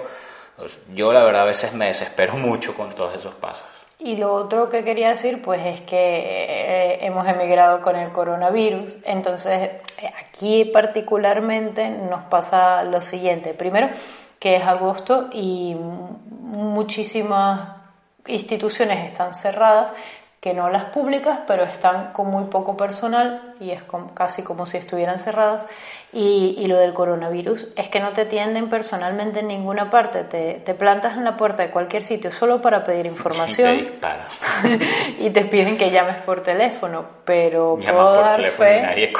Pues, 0.56 0.80
yo 0.92 1.12
la 1.12 1.22
verdad 1.22 1.42
a 1.42 1.46
veces 1.46 1.72
me 1.72 1.86
desespero 1.86 2.34
mucho 2.36 2.74
con 2.74 2.90
todos 2.90 3.16
esos 3.16 3.34
pasos. 3.34 3.66
Y 4.02 4.16
lo 4.16 4.32
otro 4.32 4.70
que 4.70 4.82
quería 4.82 5.10
decir, 5.10 5.42
pues 5.42 5.64
es 5.66 5.82
que 5.82 5.96
eh, 5.96 7.06
hemos 7.06 7.28
emigrado 7.28 7.82
con 7.82 7.96
el 7.96 8.10
coronavirus, 8.12 8.96
entonces 9.04 9.72
aquí 10.18 10.64
particularmente 10.64 11.90
nos 11.90 12.24
pasa 12.24 12.82
lo 12.84 13.02
siguiente. 13.02 13.52
Primero, 13.52 13.90
que 14.38 14.56
es 14.56 14.64
agosto 14.64 15.28
y 15.32 15.74
muchísimas 15.74 17.76
instituciones 18.26 19.04
están 19.04 19.34
cerradas, 19.34 19.92
que 20.40 20.54
no 20.54 20.70
las 20.70 20.86
públicas, 20.86 21.40
pero 21.46 21.64
están 21.64 22.14
con 22.14 22.28
muy 22.28 22.44
poco 22.44 22.74
personal 22.74 23.54
y 23.60 23.70
es 23.70 23.82
casi 24.14 24.42
como 24.42 24.64
si 24.64 24.78
estuvieran 24.78 25.18
cerradas. 25.18 25.66
Y, 26.12 26.56
y, 26.58 26.66
lo 26.66 26.76
del 26.76 26.92
coronavirus 26.92 27.68
es 27.76 27.88
que 27.88 28.00
no 28.00 28.10
te 28.10 28.22
atienden 28.22 28.68
personalmente 28.68 29.40
en 29.40 29.46
ninguna 29.46 29.90
parte, 29.90 30.24
te, 30.24 30.54
te 30.54 30.74
plantas 30.74 31.16
en 31.16 31.22
la 31.22 31.36
puerta 31.36 31.62
de 31.62 31.70
cualquier 31.70 32.02
sitio 32.02 32.32
solo 32.32 32.60
para 32.60 32.82
pedir 32.82 33.06
información 33.06 33.78
y 33.78 33.82
te, 33.82 34.08
y 35.24 35.30
te 35.30 35.42
piden 35.42 35.78
que 35.78 35.92
llames 35.92 36.16
por 36.16 36.42
teléfono, 36.42 37.04
pero 37.24 37.78
puedo 37.80 38.14
dar 38.14 38.42
fe 38.42 38.82
nadie 38.82 39.12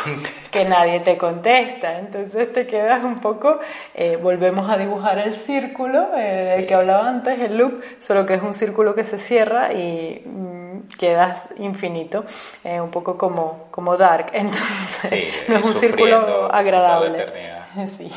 que 0.50 0.64
nadie 0.64 1.00
te 1.00 1.16
contesta, 1.16 1.98
entonces 1.98 2.52
te 2.52 2.66
quedas 2.66 3.04
un 3.04 3.20
poco, 3.20 3.60
eh, 3.94 4.18
volvemos 4.20 4.68
a 4.68 4.76
dibujar 4.76 5.18
el 5.18 5.34
círculo 5.34 6.08
eh, 6.16 6.56
del 6.56 6.66
que 6.66 6.74
hablaba 6.74 7.08
antes, 7.08 7.38
el 7.38 7.56
loop, 7.56 7.82
solo 8.00 8.26
que 8.26 8.34
es 8.34 8.42
un 8.42 8.52
círculo 8.54 8.94
que 8.94 9.04
se 9.04 9.18
cierra 9.18 9.72
y 9.72 10.22
mm, 10.24 10.59
quedas 10.98 11.48
infinito, 11.58 12.24
eh, 12.64 12.80
un 12.80 12.90
poco 12.90 13.16
como, 13.16 13.68
como 13.70 13.96
Dark, 13.96 14.30
entonces 14.32 15.34
no 15.48 15.56
es 15.56 15.64
un 15.64 15.74
círculo 15.74 16.52
agradable. 16.52 17.26
Sí. 17.86 18.10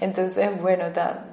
Entonces, 0.00 0.50
bueno, 0.60 0.86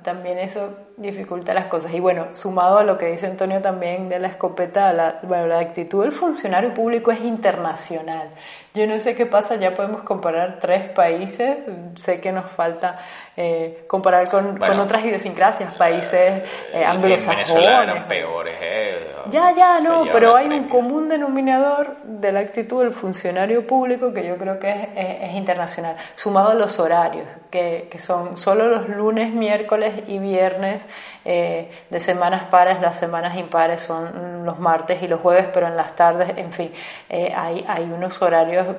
también 0.04 0.40
eso 0.40 0.78
dificulta 0.98 1.54
las 1.54 1.66
cosas. 1.66 1.94
Y 1.94 2.00
bueno, 2.00 2.28
sumado 2.34 2.80
a 2.80 2.84
lo 2.84 2.98
que 2.98 3.08
dice 3.08 3.28
Antonio 3.28 3.62
también 3.62 4.10
de 4.10 4.20
la 4.20 4.28
escopeta, 4.28 4.92
la, 4.94 5.20
bueno, 5.24 5.48
la 5.48 5.60
actitud 5.60 6.04
del 6.04 6.12
funcionario 6.12 6.74
público 6.74 7.12
es 7.12 7.22
internacional. 7.22 8.30
Yo 8.74 8.86
no 8.86 9.00
sé 9.00 9.16
qué 9.16 9.26
pasa, 9.26 9.56
ya 9.56 9.74
podemos 9.74 10.04
comparar 10.04 10.60
tres 10.60 10.90
países, 10.90 11.58
sé 11.96 12.20
que 12.20 12.32
nos 12.32 12.52
falta 12.52 13.00
eh, 13.36 13.86
comparar 13.88 14.30
con, 14.30 14.58
con, 14.58 14.80
otras 14.80 15.04
idiosincrasias, 15.06 15.74
países 15.76 16.44
eh, 16.74 16.86
anglosajones. 16.86 17.50
eran 17.56 18.08
peores. 18.08 18.56
Eh, 18.60 19.12
ya, 19.30 19.52
ya, 19.56 19.80
no, 19.80 20.06
pero 20.12 20.36
hay 20.36 20.48
un 20.48 20.70
común 20.70 21.10
denominador 21.10 21.98
de 22.04 22.32
la 22.32 22.40
actitud 22.40 22.84
del 22.84 22.94
funcionario 22.94 23.66
público 23.66 24.14
que 24.14 24.26
yo 24.26 24.38
creo 24.38 24.60
que 24.60 24.70
es, 24.70 24.88
es, 24.96 25.34
internacional, 25.34 25.96
sumado 26.16 26.50
a 26.50 26.56
los 26.56 26.80
horarios, 26.80 27.28
que, 27.52 27.88
que, 27.92 28.00
son 28.00 28.38
solo 28.38 28.57
los 28.66 28.90
lunes, 28.90 29.34
miércoles 29.34 30.04
y 30.08 30.20
viernes 30.20 30.86
eh, 31.26 31.70
de 31.90 32.00
semanas 32.00 32.46
pares, 32.50 32.80
las 32.80 32.98
semanas 32.98 33.38
impares 33.38 33.82
son 33.82 34.46
los 34.46 34.60
martes 34.60 35.04
y 35.04 35.08
los 35.08 35.20
jueves, 35.20 35.48
pero 35.54 35.68
en 35.68 35.76
las 35.76 35.96
tardes, 35.96 36.38
en 36.38 36.52
fin, 36.52 36.72
eh, 37.10 37.34
hay, 37.36 37.66
hay 37.68 37.84
unos 37.84 38.22
horarios 38.22 38.76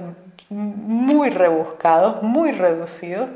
muy 0.49 1.31
rebuscados, 1.31 2.23
muy 2.23 2.53
reducidos 2.53 3.29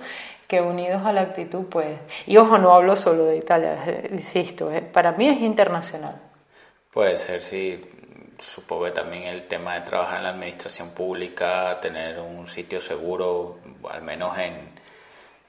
que 0.48 0.60
unidos 0.60 1.04
a 1.04 1.12
la 1.12 1.22
actitud, 1.22 1.66
pues, 1.70 1.98
y 2.26 2.36
ojo, 2.36 2.58
no 2.58 2.72
hablo 2.72 2.96
solo 2.96 3.24
de 3.24 3.36
Italia, 3.36 3.84
eh, 3.86 4.08
insisto, 4.12 4.70
para 4.92 5.12
mí 5.12 5.28
es 5.28 5.40
internacional. 5.40 6.20
Puede 6.92 7.16
ser, 7.16 7.42
sí. 7.42 7.82
Supongo 8.38 8.84
que 8.86 8.90
también 8.90 9.24
el 9.24 9.46
tema 9.46 9.74
de 9.74 9.82
trabajar 9.82 10.18
en 10.18 10.24
la 10.24 10.30
administración 10.30 10.90
pública, 10.90 11.78
tener 11.80 12.18
un 12.18 12.46
sitio 12.48 12.80
seguro, 12.80 13.60
al 13.88 14.02
menos 14.02 14.36
en, 14.36 14.72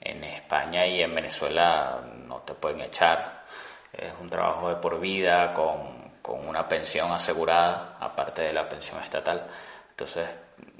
en 0.03 0.23
España 0.23 0.85
y 0.85 1.01
en 1.01 1.15
Venezuela, 1.15 2.01
no 2.27 2.41
te 2.41 2.53
pueden 2.53 2.81
echar 2.81 3.43
es 3.93 4.11
un 4.19 4.29
trabajo 4.29 4.69
de 4.69 4.75
por 4.77 4.99
vida 4.99 5.53
con, 5.53 6.11
con 6.21 6.47
una 6.47 6.67
pensión 6.67 7.11
asegurada, 7.11 7.97
aparte 7.99 8.41
de 8.41 8.53
la 8.53 8.67
pensión 8.67 8.99
estatal. 8.99 9.45
Entonces, 9.91 10.27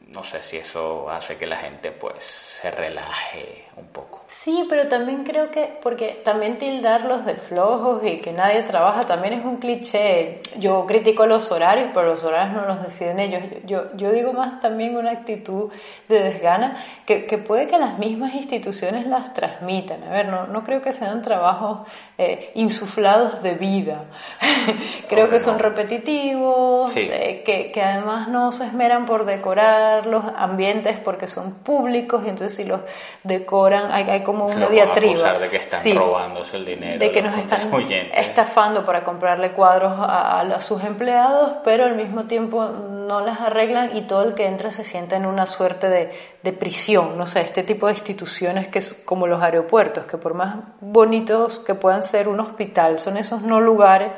no 0.08 0.24
sé 0.24 0.42
si 0.42 0.58
eso 0.58 1.10
hace 1.10 1.38
que 1.38 1.46
la 1.46 1.58
gente 1.58 1.92
pues 1.92 2.24
se 2.24 2.72
relaje 2.72 3.63
un 3.76 3.86
poco. 3.88 4.24
Sí, 4.28 4.66
pero 4.70 4.90
también 4.90 5.24
creo 5.24 5.52
que, 5.52 5.78
porque 5.82 6.22
también 6.24 6.58
tildarlos 6.58 7.26
de 7.26 7.36
flojos 7.36 8.04
y 8.06 8.18
que 8.18 8.34
nadie 8.34 8.64
trabaja 8.64 9.06
también 9.06 9.34
es 9.36 9.46
un 9.46 9.58
cliché. 9.58 10.42
Yo 10.60 10.86
critico 10.86 11.26
los 11.26 11.50
horarios, 11.52 11.92
pero 11.94 12.08
los 12.08 12.24
horarios 12.24 12.54
no 12.54 12.66
los 12.66 12.84
deciden 12.84 13.20
ellos. 13.20 13.42
Yo, 13.66 13.96
yo 13.96 14.12
digo 14.12 14.34
más 14.34 14.60
también 14.60 14.98
una 14.98 15.12
actitud 15.12 15.72
de 16.10 16.24
desgana 16.24 16.78
que, 17.06 17.26
que 17.26 17.38
puede 17.38 17.68
que 17.68 17.78
las 17.78 17.98
mismas 18.00 18.34
instituciones 18.34 19.08
las 19.08 19.34
transmitan. 19.34 20.04
A 20.04 20.10
ver, 20.10 20.28
no, 20.28 20.46
no 20.48 20.64
creo 20.64 20.82
que 20.82 20.92
sean 20.92 21.22
trabajos 21.22 21.88
eh, 22.18 22.52
insuflados 22.56 23.42
de 23.44 23.54
vida. 23.54 24.06
creo 25.08 25.30
que 25.30 25.40
son 25.40 25.58
repetitivos, 25.58 26.96
eh, 26.98 27.44
que, 27.46 27.72
que 27.72 27.82
además 27.82 28.28
no 28.28 28.52
se 28.52 28.66
esmeran 28.66 29.06
por 29.06 29.24
decorar 29.24 30.06
los 30.06 30.26
ambientes 30.36 31.00
porque 31.00 31.30
son 31.30 31.54
públicos 31.54 32.24
y 32.26 32.30
entonces 32.30 32.58
si 32.58 32.66
los 32.66 32.82
decoran 33.24 33.63
hay, 33.72 34.10
hay 34.10 34.24
como 34.24 34.48
una 34.48 34.68
diatriba. 34.68 35.40
de 35.40 35.50
que 35.50 35.58
están 35.58 35.96
robándose 35.96 36.58
el 36.58 36.66
dinero. 36.66 37.00
De 37.00 37.12
que 37.12 37.22
nos 37.22 37.38
están 37.38 37.70
estafando 38.14 38.86
para 38.86 39.04
comprarle 39.04 39.52
cuadros 39.52 39.94
a, 39.96 40.60
sus 40.60 40.84
empleados, 40.84 41.54
pero 41.64 41.86
al 41.86 41.96
mismo 41.96 42.26
tiempo 42.26 42.66
no 42.66 43.22
las 43.22 43.40
arreglan 43.40 43.96
y 43.96 44.02
todo 44.02 44.24
el 44.24 44.34
que 44.34 44.46
entra 44.46 44.72
se 44.72 44.84
sienta 44.84 45.16
en 45.16 45.26
una 45.26 45.46
suerte 45.46 45.90
de, 45.90 46.12
de 46.42 46.54
prisión. 46.54 47.18
No 47.18 47.26
sé, 47.28 47.42
este 47.42 47.64
tipo 47.64 47.88
de 47.88 47.94
instituciones 47.94 48.68
que 48.68 48.80
es 48.80 48.94
como 49.06 49.28
los 49.28 49.42
aeropuertos, 49.42 50.06
que 50.06 50.18
por 50.18 50.34
más 50.34 50.56
bonitos 50.82 51.60
que 51.60 51.76
puedan 51.76 52.04
ser 52.04 52.28
un 52.28 52.40
hospital, 52.40 53.00
son 53.00 53.18
esos 53.18 53.42
no 53.42 53.62
lugares 53.62 54.12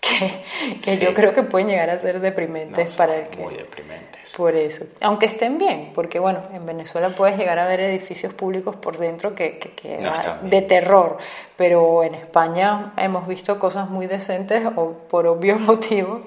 que, 0.00 0.42
que 0.82 0.98
yo 0.98 1.14
creo 1.14 1.32
que 1.32 1.42
pueden 1.42 1.68
llegar 1.68 1.90
a 1.90 1.98
ser 1.98 2.20
deprimentes 2.20 2.94
para 2.94 3.16
el 3.16 3.28
que... 3.28 3.38
Muy 3.38 3.54
deprimentes. 3.54 4.18
Por 4.36 4.54
eso. 4.54 4.84
Aunque 5.00 5.26
estén 5.26 5.58
bien, 5.58 5.90
porque 5.94 6.20
bueno, 6.20 6.42
en 6.54 6.64
Venezuela 6.64 7.14
puedes 7.14 7.36
llegar 7.36 7.58
a 7.58 7.66
ver 7.66 7.80
edificios 7.80 8.32
públicos 8.32 8.76
por 8.76 8.96
dentro 8.96 9.34
que, 9.34 9.58
que, 9.58 9.98
de 10.42 10.62
terror, 10.62 11.18
pero 11.56 12.04
en 12.04 12.14
España 12.14 12.92
hemos 12.96 13.26
visto 13.26 13.58
cosas 13.58 13.90
muy 13.90 14.06
decentes 14.06 14.62
o 14.76 14.92
por 15.08 15.26
obvios 15.26 15.60
motivos 15.62 16.20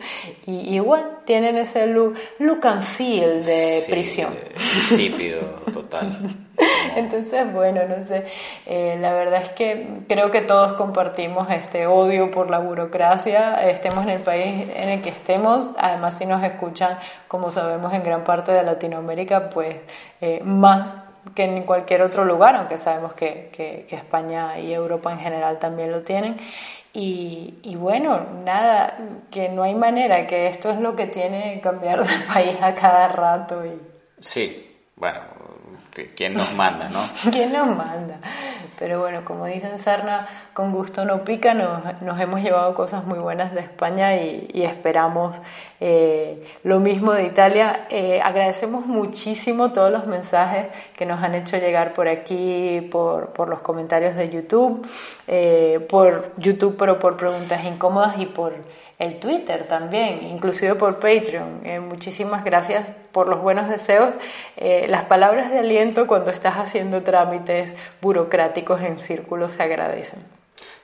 y 0.45 0.75
igual 0.75 1.19
tienen 1.25 1.57
ese 1.57 1.87
look, 1.87 2.15
look 2.39 2.67
and 2.67 2.83
feel 2.83 3.43
de 3.45 3.83
prisión. 3.89 4.35
Insípido, 4.75 5.39
total. 5.71 6.11
Entonces, 6.95 7.51
bueno, 7.53 7.81
no 7.87 8.03
sé, 8.03 8.25
eh, 8.65 8.97
la 8.99 9.13
verdad 9.13 9.41
es 9.41 9.49
que 9.49 10.03
creo 10.07 10.31
que 10.31 10.41
todos 10.41 10.73
compartimos 10.73 11.49
este 11.49 11.87
odio 11.87 12.31
por 12.31 12.49
la 12.49 12.59
burocracia, 12.59 13.69
estemos 13.69 14.03
en 14.03 14.09
el 14.11 14.21
país 14.21 14.69
en 14.75 14.89
el 14.89 15.01
que 15.01 15.09
estemos, 15.09 15.69
además 15.77 16.17
si 16.17 16.25
nos 16.25 16.43
escuchan, 16.43 16.97
como 17.27 17.51
sabemos 17.51 17.93
en 17.93 18.03
gran 18.03 18.23
parte 18.23 18.51
de 18.51 18.63
Latinoamérica, 18.63 19.49
pues 19.49 19.75
eh, 20.19 20.41
más 20.43 20.97
que 21.35 21.43
en 21.43 21.63
cualquier 21.63 22.01
otro 22.01 22.25
lugar, 22.25 22.55
aunque 22.55 22.77
sabemos 22.77 23.13
que, 23.13 23.49
que, 23.53 23.85
que, 23.87 23.95
España 23.95 24.59
y 24.59 24.73
Europa 24.73 25.11
en 25.11 25.19
general 25.19 25.59
también 25.59 25.91
lo 25.91 26.01
tienen. 26.01 26.37
Y, 26.93 27.59
y, 27.63 27.75
bueno, 27.75 28.19
nada, 28.43 28.97
que 29.29 29.47
no 29.47 29.63
hay 29.63 29.73
manera, 29.75 30.27
que 30.27 30.47
esto 30.47 30.69
es 30.71 30.79
lo 30.79 30.95
que 30.95 31.07
tiene 31.07 31.61
cambiar 31.61 32.03
de 32.03 32.19
país 32.33 32.57
a 32.61 32.73
cada 32.75 33.07
rato. 33.07 33.65
Y... 33.65 33.79
Sí, 34.19 34.89
bueno, 34.97 35.21
¿quién 36.15 36.33
nos 36.33 36.53
manda, 36.55 36.89
no? 36.89 37.31
¿Quién 37.31 37.51
nos 37.51 37.67
manda? 37.67 38.17
Pero 38.81 38.99
bueno, 38.99 39.23
como 39.23 39.45
dicen 39.45 39.77
Sarna, 39.77 40.27
con 40.53 40.71
gusto 40.71 41.05
no 41.05 41.23
pica, 41.23 41.53
nos, 41.53 42.19
hemos 42.19 42.41
llevado 42.41 42.73
cosas 42.73 43.05
muy 43.05 43.19
buenas 43.19 43.53
de 43.53 43.59
España 43.59 44.15
y, 44.15 44.63
esperamos 44.63 45.37
eh, 45.79 46.43
lo 46.63 46.79
mismo 46.79 47.13
de 47.13 47.25
Italia. 47.25 47.85
Eh, 47.91 48.19
agradecemos 48.23 48.87
muchísimo 48.87 49.71
todos 49.71 49.91
los 49.91 50.07
mensajes 50.07 50.65
que 50.97 51.05
nos 51.05 51.21
han 51.21 51.35
hecho 51.35 51.57
llegar 51.57 51.93
por 51.93 52.07
aquí, 52.07 52.89
por, 52.91 53.47
los 53.47 53.59
comentarios 53.59 54.15
de 54.15 54.29
YouTube, 54.31 54.83
eh, 55.27 55.85
por 55.87 56.31
YouTube 56.37 56.75
pero 56.79 56.97
por 56.97 57.17
preguntas 57.17 57.63
incómodas 57.63 58.17
y 58.17 58.25
por 58.25 58.53
el 58.97 59.19
Twitter 59.19 59.67
también, 59.67 60.23
inclusive 60.23 60.75
por 60.75 60.99
Patreon. 60.99 61.61
Muchísimas 61.87 62.43
gracias 62.43 62.91
por 63.11 63.27
los 63.27 63.41
buenos 63.41 63.67
deseos. 63.67 64.13
Las 64.59 65.05
palabras 65.05 65.49
de 65.49 65.57
aliento 65.57 66.05
cuando 66.05 66.29
estás 66.29 66.57
haciendo 66.57 67.01
trámites 67.01 67.73
burocráticos 67.99 68.70
en 68.79 68.97
círculo 68.97 69.49
se 69.49 69.63
agradecen. 69.63 70.23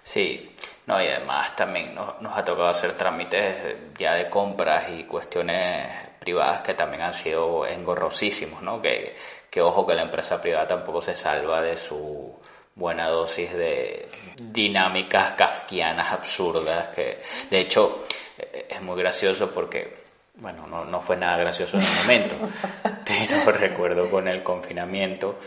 Sí, 0.03 0.53
no, 0.87 1.01
y 1.01 1.07
además 1.07 1.55
también 1.55 1.93
nos, 1.93 2.21
nos 2.21 2.37
ha 2.37 2.43
tocado 2.43 2.69
hacer 2.69 2.93
trámites 2.93 3.75
ya 3.97 4.15
de 4.15 4.29
compras 4.29 4.85
y 4.97 5.03
cuestiones 5.03 5.85
privadas 6.19 6.61
que 6.61 6.73
también 6.73 7.03
han 7.03 7.13
sido 7.13 7.65
engorrosísimos, 7.65 8.61
¿no? 8.61 8.81
Que, 8.81 9.15
que 9.49 9.61
ojo 9.61 9.85
que 9.85 9.95
la 9.95 10.03
empresa 10.03 10.41
privada 10.41 10.67
tampoco 10.67 11.01
se 11.01 11.15
salva 11.15 11.61
de 11.61 11.77
su 11.77 12.37
buena 12.75 13.07
dosis 13.07 13.51
de 13.53 14.07
dinámicas 14.39 15.33
kafkianas 15.33 16.11
absurdas 16.11 16.89
que 16.89 17.21
de 17.49 17.59
hecho 17.59 18.03
eh, 18.37 18.67
es 18.69 18.81
muy 18.83 18.95
gracioso 18.99 19.51
porque 19.51 19.97
bueno 20.35 20.67
no, 20.67 20.85
no 20.85 21.01
fue 21.01 21.17
nada 21.17 21.37
gracioso 21.37 21.77
en 21.77 21.83
el 21.83 21.89
momento 22.01 22.35
pero 23.05 23.51
recuerdo 23.51 24.11
con 24.11 24.27
el 24.27 24.43
confinamiento 24.43 25.39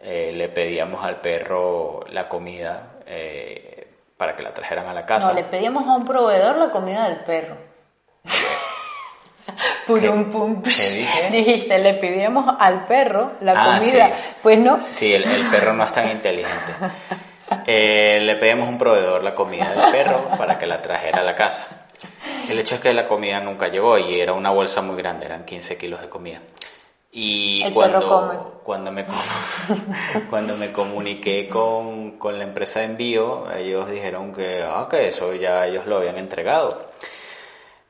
eh, 0.00 0.32
le 0.34 0.48
pedíamos 0.48 1.04
al 1.04 1.20
perro 1.20 2.04
la 2.10 2.28
comida 2.28 2.98
eh, 3.06 3.86
para 4.16 4.34
que 4.34 4.42
la 4.42 4.52
trajeran 4.52 4.86
a 4.86 4.94
la 4.94 5.04
casa 5.04 5.28
no 5.28 5.34
le 5.34 5.44
pedíamos 5.44 5.86
a 5.88 5.94
un 5.94 6.04
proveedor 6.04 6.56
la 6.56 6.70
comida 6.70 7.08
del 7.08 7.18
perro 7.20 7.56
Purum, 9.86 10.30
pum, 10.30 10.62
Dijiste, 11.32 11.78
le 11.78 11.94
pedíamos 11.94 12.54
al 12.58 12.84
perro 12.84 13.32
la 13.40 13.52
ah, 13.56 13.78
comida. 13.78 14.10
Pues 14.42 14.58
no. 14.58 14.78
Sí, 14.78 15.14
el, 15.14 15.24
perro 15.50 15.72
no 15.72 15.84
es 15.84 15.92
tan 15.92 16.10
inteligente. 16.10 16.72
Eh, 17.66 18.20
le 18.20 18.36
pedíamos 18.36 18.68
un 18.68 18.76
proveedor 18.76 19.24
la 19.24 19.34
comida 19.34 19.70
del 19.70 19.90
perro 19.90 20.28
para 20.36 20.58
que 20.58 20.66
la 20.66 20.82
trajera 20.82 21.20
a 21.20 21.24
la 21.24 21.34
casa. 21.34 21.66
El 22.46 22.58
hecho 22.58 22.74
es 22.74 22.80
que 22.82 22.92
la 22.92 23.06
comida 23.06 23.40
nunca 23.40 23.68
llegó 23.68 23.96
y 23.96 24.20
era 24.20 24.34
una 24.34 24.50
bolsa 24.50 24.82
muy 24.82 24.96
grande, 24.96 25.24
eran 25.24 25.46
15 25.46 25.78
kilos 25.78 26.02
de 26.02 26.10
comida. 26.10 26.42
Y 27.20 27.68
cuando, 27.72 28.60
cuando, 28.62 28.92
me, 28.92 29.04
cuando 30.30 30.56
me 30.56 30.70
comuniqué 30.70 31.48
con, 31.48 32.12
con, 32.12 32.38
la 32.38 32.44
empresa 32.44 32.78
de 32.78 32.86
envío, 32.86 33.50
ellos 33.50 33.90
dijeron 33.90 34.32
que, 34.32 34.62
ah, 34.62 34.86
que 34.88 35.08
eso 35.08 35.34
ya 35.34 35.66
ellos 35.66 35.84
lo 35.86 35.96
habían 35.96 36.16
entregado. 36.16 36.86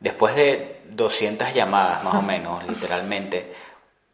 Después 0.01 0.35
de 0.35 0.81
200 0.93 1.53
llamadas, 1.53 2.03
más 2.05 2.15
o 2.15 2.23
menos, 2.27 2.67
literalmente, 2.67 3.53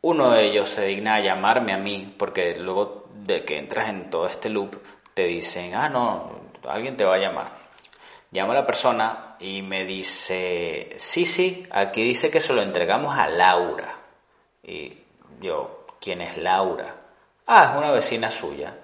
uno 0.01 0.33
de 0.33 0.47
ellos 0.47 0.69
se 0.69 0.87
digna 0.87 1.15
a 1.15 1.21
llamarme 1.21 1.73
a 1.73 1.79
mí, 1.79 2.13
porque 2.19 2.57
luego 2.57 3.07
de 3.15 3.45
que 3.45 3.59
entras 3.59 3.91
en 3.91 4.11
todo 4.11 4.27
este 4.27 4.49
loop, 4.49 4.75
te 5.15 5.27
dicen, 5.27 5.77
ah, 5.77 5.89
no, 5.89 6.29
alguien 6.69 6.97
te 6.97 7.05
va 7.05 7.15
a 7.15 7.19
llamar. 7.19 7.47
Llama 8.33 8.51
a 8.53 8.57
la 8.57 8.67
persona 8.67 9.37
y 9.39 9.63
me 9.63 9.85
dice, 9.85 10.91
sí, 10.97 11.25
sí, 11.25 11.69
aquí 11.71 12.03
dice 12.03 12.33
que 12.33 12.41
se 12.41 12.53
lo 12.53 12.63
entregamos 12.63 13.17
a 13.17 13.29
Laura. 13.29 13.95
Y 14.67 15.04
yo, 15.45 15.85
¿quién 16.01 16.23
es 16.23 16.39
Laura? 16.39 16.95
Ah, 17.47 17.71
es 17.71 17.79
una 17.79 17.91
vecina 17.91 18.31
suya. 18.31 18.75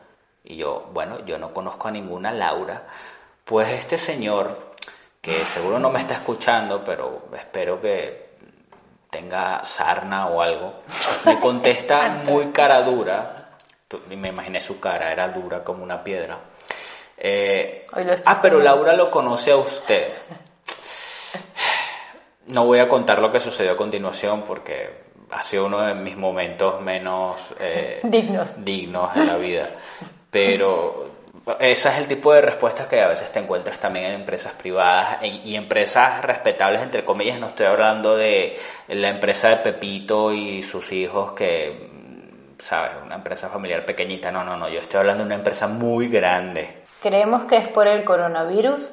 Y 0.44 0.56
yo, 0.56 0.90
bueno, 0.92 1.24
yo 1.24 1.38
no 1.38 1.52
conozco 1.52 1.88
a 1.88 1.90
ninguna 1.90 2.30
Laura. 2.32 2.86
Pues 3.44 3.68
este 3.70 3.96
señor, 3.96 4.74
que 5.20 5.32
seguro 5.46 5.78
no 5.78 5.90
me 5.90 6.00
está 6.00 6.14
escuchando, 6.14 6.84
pero 6.84 7.28
espero 7.34 7.80
que 7.80 8.30
tenga 9.08 9.64
sarna 9.64 10.28
o 10.28 10.40
algo, 10.40 10.82
me 11.24 11.40
contesta 11.40 12.08
muy 12.24 12.52
cara 12.52 12.82
dura. 12.82 13.36
Me 14.08 14.28
imaginé 14.28 14.60
su 14.60 14.78
cara, 14.78 15.10
era 15.10 15.28
dura 15.28 15.64
como 15.64 15.82
una 15.82 16.04
piedra. 16.04 16.38
Eh, 17.16 17.86
ah, 18.24 18.38
pero 18.40 18.60
Laura 18.60 18.92
lo 18.92 19.10
conoce 19.10 19.50
a 19.50 19.56
usted. 19.56 20.12
No 22.46 22.66
voy 22.66 22.80
a 22.80 22.88
contar 22.88 23.20
lo 23.20 23.30
que 23.30 23.38
sucedió 23.38 23.70
a 23.70 23.76
continuación 23.76 24.42
porque 24.42 25.09
ha 25.30 25.42
sido 25.42 25.66
uno 25.66 25.80
de 25.80 25.94
mis 25.94 26.16
momentos 26.16 26.80
menos 26.80 27.40
eh, 27.58 28.00
dignos. 28.04 28.64
dignos 28.64 29.16
en 29.16 29.26
la 29.26 29.36
vida. 29.36 29.68
Pero 30.30 31.10
ese 31.58 31.88
es 31.88 31.98
el 31.98 32.06
tipo 32.06 32.32
de 32.32 32.42
respuestas 32.42 32.86
que 32.86 33.00
a 33.00 33.08
veces 33.08 33.30
te 33.32 33.38
encuentras 33.38 33.78
también 33.78 34.06
en 34.06 34.14
empresas 34.20 34.52
privadas 34.52 35.18
y 35.22 35.54
empresas 35.56 36.22
respetables, 36.22 36.82
entre 36.82 37.04
comillas. 37.04 37.40
No 37.40 37.48
estoy 37.48 37.66
hablando 37.66 38.16
de 38.16 38.58
la 38.88 39.08
empresa 39.08 39.48
de 39.48 39.56
Pepito 39.56 40.32
y 40.32 40.62
sus 40.62 40.92
hijos 40.92 41.32
que, 41.32 41.90
¿sabes? 42.58 42.92
Una 43.04 43.16
empresa 43.16 43.48
familiar 43.48 43.84
pequeñita. 43.84 44.30
No, 44.30 44.44
no, 44.44 44.56
no. 44.56 44.68
Yo 44.68 44.80
estoy 44.80 45.00
hablando 45.00 45.24
de 45.24 45.26
una 45.26 45.36
empresa 45.36 45.66
muy 45.66 46.08
grande. 46.08 46.82
Creemos 47.02 47.46
que 47.46 47.56
es 47.56 47.68
por 47.68 47.88
el 47.88 48.04
coronavirus 48.04 48.88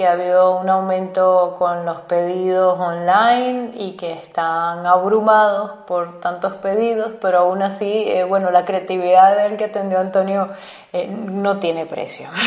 que 0.00 0.06
ha 0.06 0.12
habido 0.12 0.58
un 0.58 0.70
aumento 0.70 1.56
con 1.58 1.84
los 1.84 2.00
pedidos 2.08 2.80
online 2.80 3.72
y 3.74 3.98
que 3.98 4.14
están 4.14 4.86
abrumados 4.86 5.72
por 5.86 6.20
tantos 6.20 6.54
pedidos, 6.54 7.12
pero 7.20 7.40
aún 7.40 7.60
así, 7.60 8.04
eh, 8.06 8.24
bueno, 8.24 8.50
la 8.50 8.64
creatividad 8.64 9.36
del 9.36 9.58
que 9.58 9.64
atendió 9.64 10.00
Antonio 10.00 10.48
eh, 10.92 11.06
no 11.08 11.58
tiene 11.58 11.86
precio. 11.86 12.28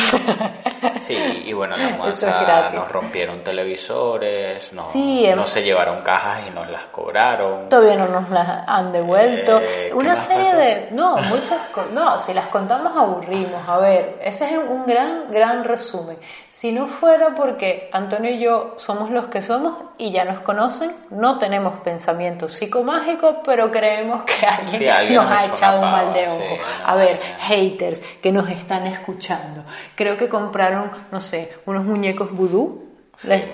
Sí, 1.00 1.44
y 1.46 1.52
bueno, 1.52 1.76
la 1.76 1.88
mudanza 1.96 2.70
nos 2.70 2.90
rompieron 2.90 3.42
televisores, 3.42 4.72
no, 4.72 4.90
em- 4.94 5.36
no 5.36 5.46
se 5.46 5.62
llevaron 5.62 6.02
cajas 6.02 6.46
y 6.46 6.50
nos 6.50 6.68
las 6.68 6.84
cobraron. 6.84 7.68
Todavía 7.68 7.96
no 7.96 8.08
nos 8.08 8.30
las 8.30 8.64
han 8.66 8.92
devuelto. 8.92 9.60
Eh, 9.60 9.92
Una 9.94 10.16
serie 10.16 10.54
de... 10.54 10.88
No, 10.92 11.16
muchas 11.16 11.60
No, 11.92 12.18
si 12.18 12.32
las 12.32 12.48
contamos 12.48 12.96
aburrimos. 12.96 13.66
A 13.66 13.78
ver, 13.78 14.18
ese 14.22 14.46
es 14.50 14.58
un 14.58 14.86
gran, 14.86 15.30
gran 15.30 15.64
resumen. 15.64 16.18
Si 16.50 16.70
no 16.70 16.86
fuera 16.86 17.34
porque 17.34 17.88
Antonio 17.92 18.30
y 18.30 18.38
yo 18.38 18.74
somos 18.76 19.10
los 19.10 19.26
que 19.26 19.42
somos 19.42 19.74
y 19.98 20.12
ya 20.12 20.24
nos 20.24 20.40
conocen, 20.40 20.94
no 21.10 21.38
tenemos 21.38 21.80
pensamientos 21.80 22.52
psicomágicos, 22.54 23.36
pero 23.44 23.72
creemos 23.72 24.22
que 24.24 24.46
alguien, 24.46 25.14
nos, 25.14 25.30
ha 25.30 25.44
echado 25.46 25.80
un 25.80 25.90
mal 25.90 26.12
de 26.14 26.28
ojo. 26.28 26.62
a 26.86 26.94
ver, 26.94 27.20
haters 27.40 28.00
que 28.22 28.30
nos 28.34 28.50
están 28.50 28.86
escuchando. 28.86 29.64
Creo 29.94 30.16
que 30.16 30.28
compraron, 30.28 30.90
no 31.12 31.20
sé, 31.20 31.54
unos 31.66 31.84
muñecos 31.84 32.32
vudú. 32.32 32.84
les, 33.22 33.44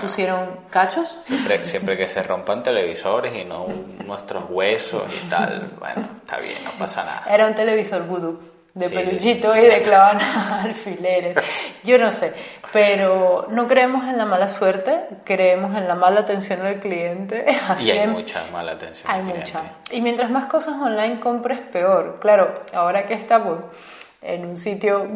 pusieron 0.00 0.60
cachos. 0.68 1.16
Siempre, 1.20 1.64
siempre 1.64 1.96
que 1.96 2.08
se 2.08 2.22
rompan 2.22 2.62
televisores 2.62 3.32
y 3.34 3.44
no 3.44 3.66
nuestros 4.04 4.50
huesos 4.50 5.04
y 5.24 5.28
tal, 5.28 5.70
bueno, 5.78 6.08
está 6.18 6.38
bien, 6.38 6.64
no 6.64 6.72
pasa 6.72 7.04
nada. 7.04 7.24
Era 7.32 7.46
un 7.46 7.54
televisor 7.54 8.02
vudú 8.04 8.38
de 8.76 8.90
peluchito 8.90 9.56
y 9.56 9.60
de 9.60 9.80
clavan 9.80 10.18
alfileres. 10.64 11.36
Yo 11.82 11.96
no 11.96 12.10
sé, 12.10 12.34
pero 12.72 13.46
no 13.50 13.66
creemos 13.66 14.06
en 14.06 14.18
la 14.18 14.26
mala 14.26 14.50
suerte, 14.50 15.00
creemos 15.24 15.74
en 15.76 15.88
la 15.88 15.94
mala 15.94 16.20
atención 16.20 16.64
al 16.66 16.78
cliente. 16.78 17.46
y 17.80 17.90
hay 17.90 18.06
mucha 18.06 18.44
mala 18.52 18.72
atención. 18.72 19.10
Hay 19.10 19.22
mucha. 19.22 19.62
Y 19.90 20.02
mientras 20.02 20.30
más 20.30 20.46
cosas 20.46 20.74
online 20.74 21.20
compres, 21.20 21.60
peor. 21.60 22.18
Claro, 22.20 22.52
ahora 22.74 23.06
que 23.06 23.14
estamos 23.14 23.64
en 24.22 24.46
un 24.46 24.56
sitio 24.56 25.06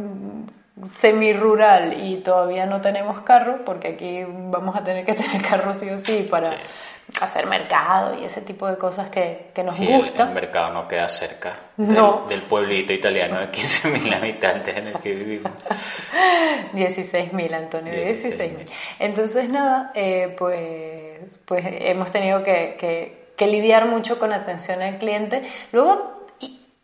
semi-rural 0.82 2.04
y 2.04 2.16
todavía 2.16 2.66
no 2.66 2.80
tenemos 2.80 3.20
carro, 3.22 3.64
porque 3.64 3.88
aquí 3.88 4.24
vamos 4.26 4.76
a 4.76 4.84
tener 4.84 5.04
que 5.04 5.14
tener 5.14 5.42
carro 5.42 5.72
sí 5.72 5.88
o 5.90 5.98
sí 5.98 6.26
para 6.30 6.50
hacer 7.20 7.46
mercado 7.46 8.16
y 8.20 8.24
ese 8.24 8.42
tipo 8.42 8.66
de 8.68 8.76
cosas 8.76 9.10
que, 9.10 9.50
que 9.52 9.64
nos 9.64 9.74
sí, 9.74 9.86
gusta. 9.86 10.24
El, 10.24 10.34
mercado 10.34 10.72
no 10.72 10.86
queda 10.86 11.08
cerca 11.08 11.58
del, 11.76 12.42
pueblito 12.42 12.92
italiano 12.92 13.40
de 13.40 13.50
15.000 13.50 14.16
habitantes 14.16 14.76
en 14.76 14.88
el 14.88 14.98
que 14.98 15.12
vivimos. 15.12 15.52
16.000, 16.72 17.54
Antonio, 17.54 17.92
16.000. 17.92 18.68
Entonces, 19.00 19.48
nada, 19.48 19.90
eh, 19.94 20.34
pues, 20.38 21.36
pues 21.44 21.64
hemos 21.66 22.10
tenido 22.10 22.44
que, 22.44 22.76
que, 22.78 23.32
que 23.36 23.46
lidiar 23.46 23.86
mucho 23.86 24.18
con 24.18 24.32
atención 24.32 24.80
al 24.80 24.98
cliente. 24.98 25.42
Luego 25.72 26.19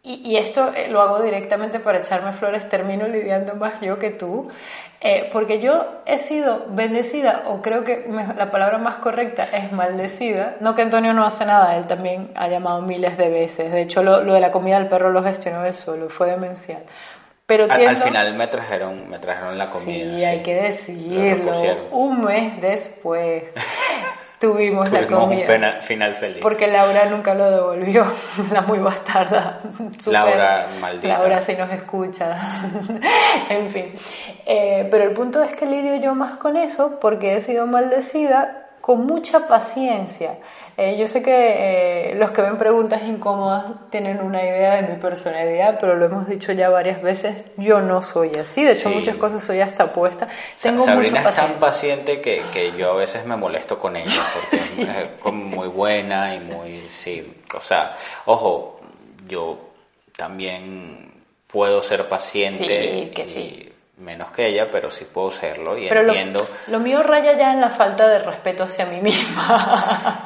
y, 0.07 0.37
esto 0.37 0.73
eh, 0.77 0.89
lo 0.89 1.01
hago 1.01 1.21
directamente 1.21 1.81
para 1.81 1.99
echarme 1.99 2.33
flores, 2.33 2.69
termino 2.69 3.09
lidiando 3.09 3.57
más 3.57 3.81
yo 3.81 3.99
que 3.99 4.11
tú, 4.11 4.49
eh, 5.01 5.29
porque 5.33 5.59
yo 5.59 5.85
he 6.07 6.19
sido 6.19 6.67
bendecida, 6.69 7.43
o 7.49 7.61
creo 7.61 7.83
que 7.83 8.07
la 8.37 8.53
palabra 8.53 8.79
más 8.79 8.99
correcta 8.99 9.49
es 9.53 9.73
maldecida, 9.73 10.57
no 10.61 10.77
que 10.77 10.83
Antonio 10.83 11.13
no 11.13 11.25
hace 11.25 11.45
nada, 11.45 11.77
él 11.77 11.87
también 11.87 12.31
ha 12.37 12.47
llamado 12.47 12.83
miles 12.83 13.17
de 13.19 13.29
veces, 13.29 13.73
de 13.73 13.83
hecho 13.83 14.05
lo, 14.05 14.23
de 14.23 14.41
la 14.41 14.53
comida 14.53 14.79
del 14.79 14.89
perro 14.89 15.11
lo 15.11 15.25
gestionó 15.25 15.65
él 15.65 15.75
solo, 15.75 16.09
fue 16.09 16.31
demencial. 16.31 16.83
Pero 17.47 17.67
al, 17.71 17.97
final 17.97 18.35
me 18.35 18.49
trajeron, 18.49 19.09
me 19.09 19.21
trajeron 19.21 19.57
la 19.57 19.67
comida. 19.67 20.19
Sí, 20.19 20.25
hay 20.25 20.43
que 20.43 20.55
decirlo. 20.55 21.89
Un 21.93 22.25
mes 22.25 22.61
después. 22.61 23.45
tuvimos, 24.39 24.91
la 24.91 25.07
comida. 25.07 25.75
Un 25.77 25.83
final 25.83 26.15
feliz. 26.15 26.39
Porque 26.43 26.67
Laura 26.67 27.07
nunca 27.07 27.35
lo 27.35 27.51
devolvió, 27.51 28.05
la 28.53 28.63
muy 28.63 28.79
bastarda. 28.79 29.61
Laura, 30.07 30.69
maldita. 30.81 31.19
Laura, 31.19 31.43
si 31.43 31.55
nos 31.55 31.71
escucha. 31.71 32.37
en 33.49 33.71
fin. 33.71 33.95
Eh, 34.45 34.87
pero 34.91 35.05
el 35.05 35.13
punto 35.13 35.43
es 35.43 35.57
que 35.57 35.67
lidio 35.67 35.97
yo 35.97 36.15
más 36.15 36.37
con 36.37 36.57
eso 36.57 36.99
porque 37.01 37.37
he 37.37 37.41
sido 37.41 37.67
maldecida 37.67 38.69
con 38.81 39.07
mucha 39.07 39.49
paciencia. 39.49 40.39
Eh, 40.79 40.99
yo 40.99 41.09
sé 41.09 41.23
que 41.23 42.11
eh, 42.11 42.15
los 42.17 42.33
que 42.33 42.43
ven 42.43 42.59
preguntas 42.59 43.03
incómodas 43.03 43.73
tienen 43.89 44.21
una 44.21 44.43
idea 44.43 44.77
de 44.77 44.83
mi 44.83 45.01
personalidad, 45.01 45.79
pero 45.81 45.95
lo 45.95 46.05
hemos 46.05 46.29
dicho 46.29 46.53
ya 46.53 46.69
varias 46.69 47.01
veces, 47.01 47.45
yo 47.57 47.81
no 47.81 48.03
soy 48.03 48.33
así, 48.39 48.63
de 48.63 48.73
hecho 48.73 48.91
muchas 48.91 49.17
cosas 49.17 49.43
soy 49.43 49.61
hasta 49.61 49.89
puesta. 49.89 50.29
Tengo 50.61 50.85
Sabrina 50.85 51.27
es 51.27 51.37
tan 51.37 51.55
paciente 51.55 52.21
que, 52.21 52.43
que, 52.53 52.73
yo 52.77 52.93
a 52.93 52.97
veces 52.97 53.25
me 53.25 53.37
molesto 53.37 53.79
con 53.79 53.97
ella, 53.97 54.21
porque 54.51 55.09
es 55.25 55.33
muy 55.33 55.69
buena 55.69 56.35
y 56.35 56.41
muy, 56.41 56.91
sí, 56.91 57.23
o 57.55 57.61
sea, 57.63 57.95
ojo, 58.27 58.81
yo 59.27 59.59
también 60.15 61.11
puedo 61.47 61.83
ser 61.83 62.07
paciente. 62.07 63.11
que 63.15 63.25
sí 63.25 63.73
menos 63.99 64.31
que 64.31 64.49
ella, 64.49 64.71
pero 64.71 64.91
sí 64.91 65.07
puedo 65.11 65.31
serlo 65.31 65.79
y 65.79 65.89
entiendo. 65.89 66.47
Lo, 66.67 66.81
mío 66.81 67.03
raya 67.03 67.33
ya 67.33 67.53
en 67.53 67.61
la 67.61 67.71
falta 67.71 68.07
de 68.09 68.19
respeto 68.19 68.65
hacia 68.65 68.85
mí 68.87 69.01
misma. 69.01 70.26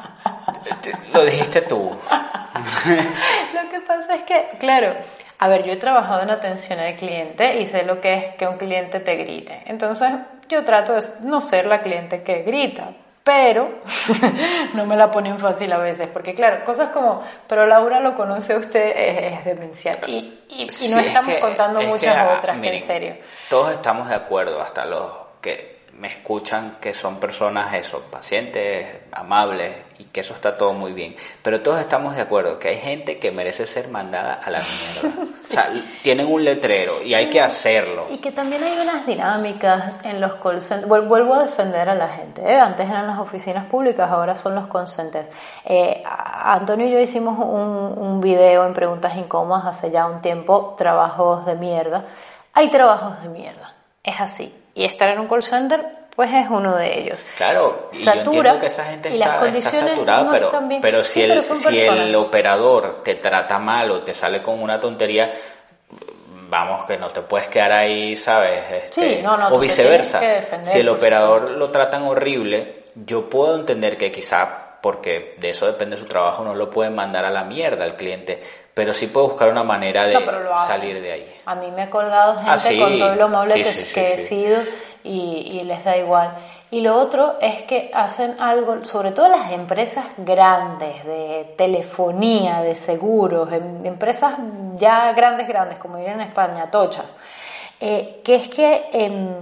Lo 1.13 1.25
dijiste 1.25 1.61
tú. 1.61 1.77
lo 3.53 3.69
que 3.69 3.79
pasa 3.81 4.15
es 4.15 4.23
que, 4.23 4.49
claro, 4.59 4.95
a 5.39 5.47
ver, 5.47 5.63
yo 5.63 5.73
he 5.73 5.77
trabajado 5.77 6.21
en 6.21 6.29
atención 6.29 6.79
al 6.79 6.95
cliente 6.95 7.61
y 7.61 7.65
sé 7.65 7.83
lo 7.83 7.99
que 7.99 8.13
es 8.13 8.35
que 8.35 8.47
un 8.47 8.57
cliente 8.57 8.99
te 8.99 9.15
grite. 9.15 9.63
Entonces, 9.65 10.09
yo 10.47 10.63
trato 10.63 10.93
de 10.93 11.01
no 11.21 11.41
ser 11.41 11.65
la 11.65 11.81
cliente 11.81 12.21
que 12.21 12.43
grita, 12.43 12.89
pero 13.23 13.81
no 14.73 14.85
me 14.85 14.95
la 14.95 15.11
ponen 15.11 15.39
fácil 15.39 15.71
a 15.73 15.77
veces, 15.77 16.09
porque 16.11 16.33
claro, 16.33 16.63
cosas 16.63 16.89
como, 16.89 17.23
pero 17.47 17.65
Laura 17.65 17.99
lo 17.99 18.15
conoce 18.15 18.55
usted, 18.55 18.93
es, 18.95 19.45
demencial. 19.45 19.97
Y, 20.07 20.41
y, 20.49 20.67
no 20.89 20.99
estamos 20.99 21.35
contando 21.35 21.81
muchas 21.83 22.37
otras 22.37 22.59
que 22.59 22.75
en 22.75 22.81
serio. 22.83 23.17
Todos 23.49 23.71
estamos 23.71 24.09
de 24.09 24.15
acuerdo, 24.15 24.61
hasta 24.61 24.85
los 24.85 25.11
que 25.41 25.70
me 25.97 26.07
escuchan 26.07 26.77
que 26.81 26.93
son 26.93 27.17
personas, 27.17 27.73
eso, 27.73 28.01
pacientes, 28.09 29.01
amables, 29.11 29.71
y 29.99 30.05
que 30.05 30.21
eso 30.21 30.33
está 30.33 30.57
todo 30.57 30.73
muy 30.73 30.93
bien. 30.93 31.15
Pero 31.43 31.61
todos 31.61 31.79
estamos 31.79 32.15
de 32.15 32.21
acuerdo 32.21 32.57
que 32.57 32.69
hay 32.69 32.77
gente 32.77 33.19
que 33.19 33.31
merece 33.31 33.67
ser 33.67 33.87
mandada 33.87 34.39
a 34.43 34.49
la 34.49 34.59
mierda. 34.59 35.25
O 35.41 35.53
sea, 35.53 35.69
tienen 36.01 36.27
un 36.27 36.45
letrero 36.45 37.03
y 37.03 37.13
hay 37.13 37.29
que 37.29 37.41
hacerlo. 37.41 38.07
Y 38.09 38.19
que 38.19 38.31
también 38.31 38.63
hay 38.63 38.71
unas 38.79 39.05
dinámicas 39.05 39.99
en 40.05 40.21
los 40.21 40.35
call 40.35 40.61
centers. 40.61 40.87
Vuelvo 40.87 41.33
a 41.33 41.43
defender 41.43 41.89
a 41.89 41.95
la 41.95 42.07
gente. 42.07 42.41
¿eh? 42.41 42.57
Antes 42.57 42.89
eran 42.89 43.05
las 43.05 43.19
oficinas 43.19 43.65
públicas, 43.65 44.09
ahora 44.09 44.37
son 44.37 44.55
los 44.55 44.69
call 44.69 44.87
centers. 44.87 45.27
Eh, 45.65 46.01
Antonio 46.05 46.87
y 46.87 46.91
yo 46.91 46.99
hicimos 46.99 47.37
un, 47.37 48.01
un 48.01 48.21
video 48.21 48.65
en 48.65 48.73
Preguntas 48.73 49.17
Incómodas 49.17 49.65
hace 49.65 49.91
ya 49.91 50.05
un 50.05 50.21
tiempo, 50.21 50.73
trabajos 50.77 51.45
de 51.45 51.55
mierda. 51.55 52.05
Hay 52.53 52.69
trabajos 52.69 53.21
de 53.21 53.27
mierda. 53.27 53.73
Es 54.05 54.21
así 54.21 54.60
y 54.73 54.85
estar 54.85 55.09
en 55.09 55.19
un 55.19 55.27
call 55.27 55.43
center 55.43 56.01
pues 56.15 56.29
es 56.33 56.49
uno 56.49 56.75
de 56.75 56.99
ellos. 56.99 57.19
Claro, 57.37 57.89
y 57.93 58.03
Satura, 58.03 58.59
que 58.59 58.67
esa 58.67 58.83
gente 58.83 59.13
está, 59.13 59.39
saturada, 59.61 60.29
pero, 60.29 60.51
pero 60.81 61.03
si, 61.03 61.21
el, 61.21 61.41
si 61.41 61.79
el 61.79 62.13
operador 62.15 63.01
te 63.03 63.15
trata 63.15 63.57
mal 63.59 63.89
o 63.91 64.01
te 64.01 64.13
sale 64.13 64.41
con 64.41 64.61
una 64.61 64.79
tontería, 64.79 65.31
vamos, 66.49 66.85
que 66.85 66.97
no 66.97 67.09
te 67.09 67.21
puedes 67.21 67.47
quedar 67.47 67.71
ahí, 67.71 68.17
¿sabes? 68.17 68.59
Este, 68.71 69.25
o 69.25 69.57
viceversa. 69.57 70.21
si 70.63 70.79
el 70.79 70.89
operador 70.89 71.51
lo 71.51 71.69
tratan 71.69 72.03
horrible, 72.03 72.83
yo 72.93 73.29
puedo 73.29 73.55
entender 73.55 73.97
que 73.97 74.11
quizá 74.11 74.77
porque 74.81 75.35
de 75.39 75.51
eso 75.51 75.67
depende 75.67 75.95
su 75.95 76.05
trabajo, 76.05 76.43
no 76.43 76.55
lo 76.55 76.69
pueden 76.69 76.95
mandar 76.95 77.23
a 77.23 77.29
la 77.29 77.43
mierda 77.43 77.85
al 77.85 77.95
cliente. 77.95 78.41
Pero 78.73 78.93
sí 78.93 79.07
puedo 79.07 79.29
buscar 79.29 79.49
una 79.49 79.63
manera 79.63 80.05
de 80.05 80.13
No, 80.13 80.57
salir 80.57 81.01
de 81.01 81.11
ahí. 81.11 81.41
A 81.45 81.55
mí 81.55 81.67
me 81.75 81.83
ha 81.83 81.89
colgado 81.89 82.35
gente 82.35 82.49
Ah, 82.51 82.57
sí. 82.57 82.77
con 82.79 82.97
todo 82.97 83.15
lo 83.15 83.25
amable 83.25 83.53
Sí, 83.55 83.63
que, 83.63 83.71
sí, 83.71 83.93
que 83.93 84.13
he 84.13 84.17
sido 84.17 84.59
y, 85.03 85.59
y 85.59 85.63
les 85.63 85.83
da 85.83 85.97
igual. 85.97 86.31
Y 86.69 86.79
lo 86.81 86.95
otro 86.97 87.35
es 87.41 87.63
que 87.63 87.91
hacen 87.93 88.37
algo, 88.39 88.85
sobre 88.85 89.11
todo 89.11 89.27
las 89.27 89.51
empresas 89.51 90.05
grandes 90.17 91.03
de 91.05 91.53
telefonía, 91.57 92.61
de 92.61 92.75
seguros, 92.75 93.51
em- 93.51 93.85
empresas 93.85 94.35
ya 94.77 95.11
grandes, 95.13 95.47
grandes, 95.49 95.77
como 95.77 95.97
dirían 95.97 96.21
en 96.21 96.27
España, 96.29 96.71
tochas, 96.71 97.05
eh, 97.79 98.21
que 98.23 98.35
es 98.35 98.47
que 98.47 98.89
em, 98.93 99.33